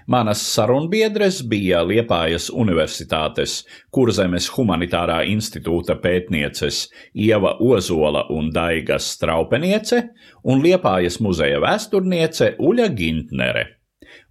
Manas 0.08 0.40
sarunbiedres 0.54 1.42
bija 1.48 1.82
Liepājas 1.84 2.48
Universitātes 2.63 3.58
Kurzemes 3.92 4.48
humanitārā 4.56 5.20
institūta 5.28 5.98
pētnieces 6.00 6.86
Ieva 7.28 7.58
Ozola 7.60 8.26
un 8.32 8.48
Daiga 8.56 8.96
Straupeniece 8.96 10.06
un 10.44 10.63
Liepājas 10.63 11.20
muzeja 11.20 11.60
vēsturniece 11.63 12.54
Uļa 12.63 12.90
Gintnere. 12.96 13.66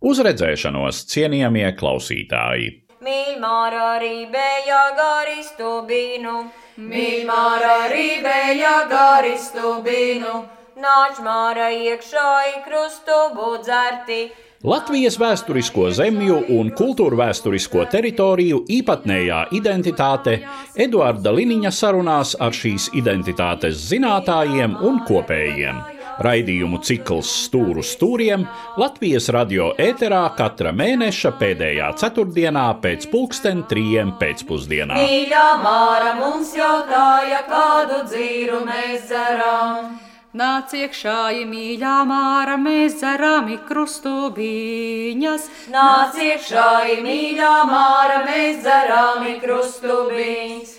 Uz 0.00 0.24
redzēšanos, 0.24 1.04
cienījamie 1.12 1.68
klausītāji! 1.76 2.72
Mīlmāra 3.04 3.98
rībēja 4.00 4.84
garistu 4.96 5.82
bīnu! 5.88 6.65
Mīmāra 6.76 7.86
rībēja 7.88 8.72
garistu 8.90 9.78
bīnu, 9.80 10.32
nāčmāra 10.76 11.70
iekšā 11.72 12.32
į 12.50 12.58
krustu 12.66 13.16
budzerti. 13.32 14.18
Latvijas 14.60 15.16
vēsturisko 15.16 15.88
zemju 15.96 16.36
un 16.52 16.74
kultūru 16.76 17.16
vēsturisko 17.16 17.88
teritoriju 17.88 18.60
īpatnējā 18.76 19.40
identitāte 19.56 20.42
Eduarda 20.76 21.32
Liniņa 21.32 21.72
sarunās 21.72 22.36
ar 22.36 22.52
šīs 22.52 22.90
identitātes 22.92 23.80
zinātājiem 23.88 24.76
un 24.84 25.00
kopējiem. 25.08 25.95
Raidījumu 26.24 26.78
cikls 26.80 27.28
Stūru 27.44 27.82
stūriem 27.84 28.46
Latvijas 28.80 29.28
radio 29.34 29.68
ēterā 29.76 30.22
katra 30.38 30.72
mēneša 30.72 31.34
pēdējā 31.36 31.90
ceturtdienā 32.00 32.64
pēc 32.80 33.04
pulksten 33.12 33.60
trījiem 33.68 34.14
pēcpusdienā. 34.20 34.96
Mīļā 34.96 35.46
māra 35.60 36.14
mums 36.16 36.54
jautāja, 36.56 37.42
kādu 37.50 38.00
dzīru 38.08 38.62
mēs 38.64 39.10
dzeram. 39.10 39.92
Nāc 40.36 40.72
iekšā, 40.76 41.20
mīļā 41.52 41.98
māra, 42.08 42.56
mēs 42.60 42.96
dzeram 43.02 43.52
krustubiņas. 43.68 45.46
Nāc 45.72 46.16
iekšā, 46.30 46.66
mīļā 47.04 47.52
māra, 47.68 48.18
mēs 48.24 48.64
dzeram 48.64 49.24
krustubiņas. 49.44 50.76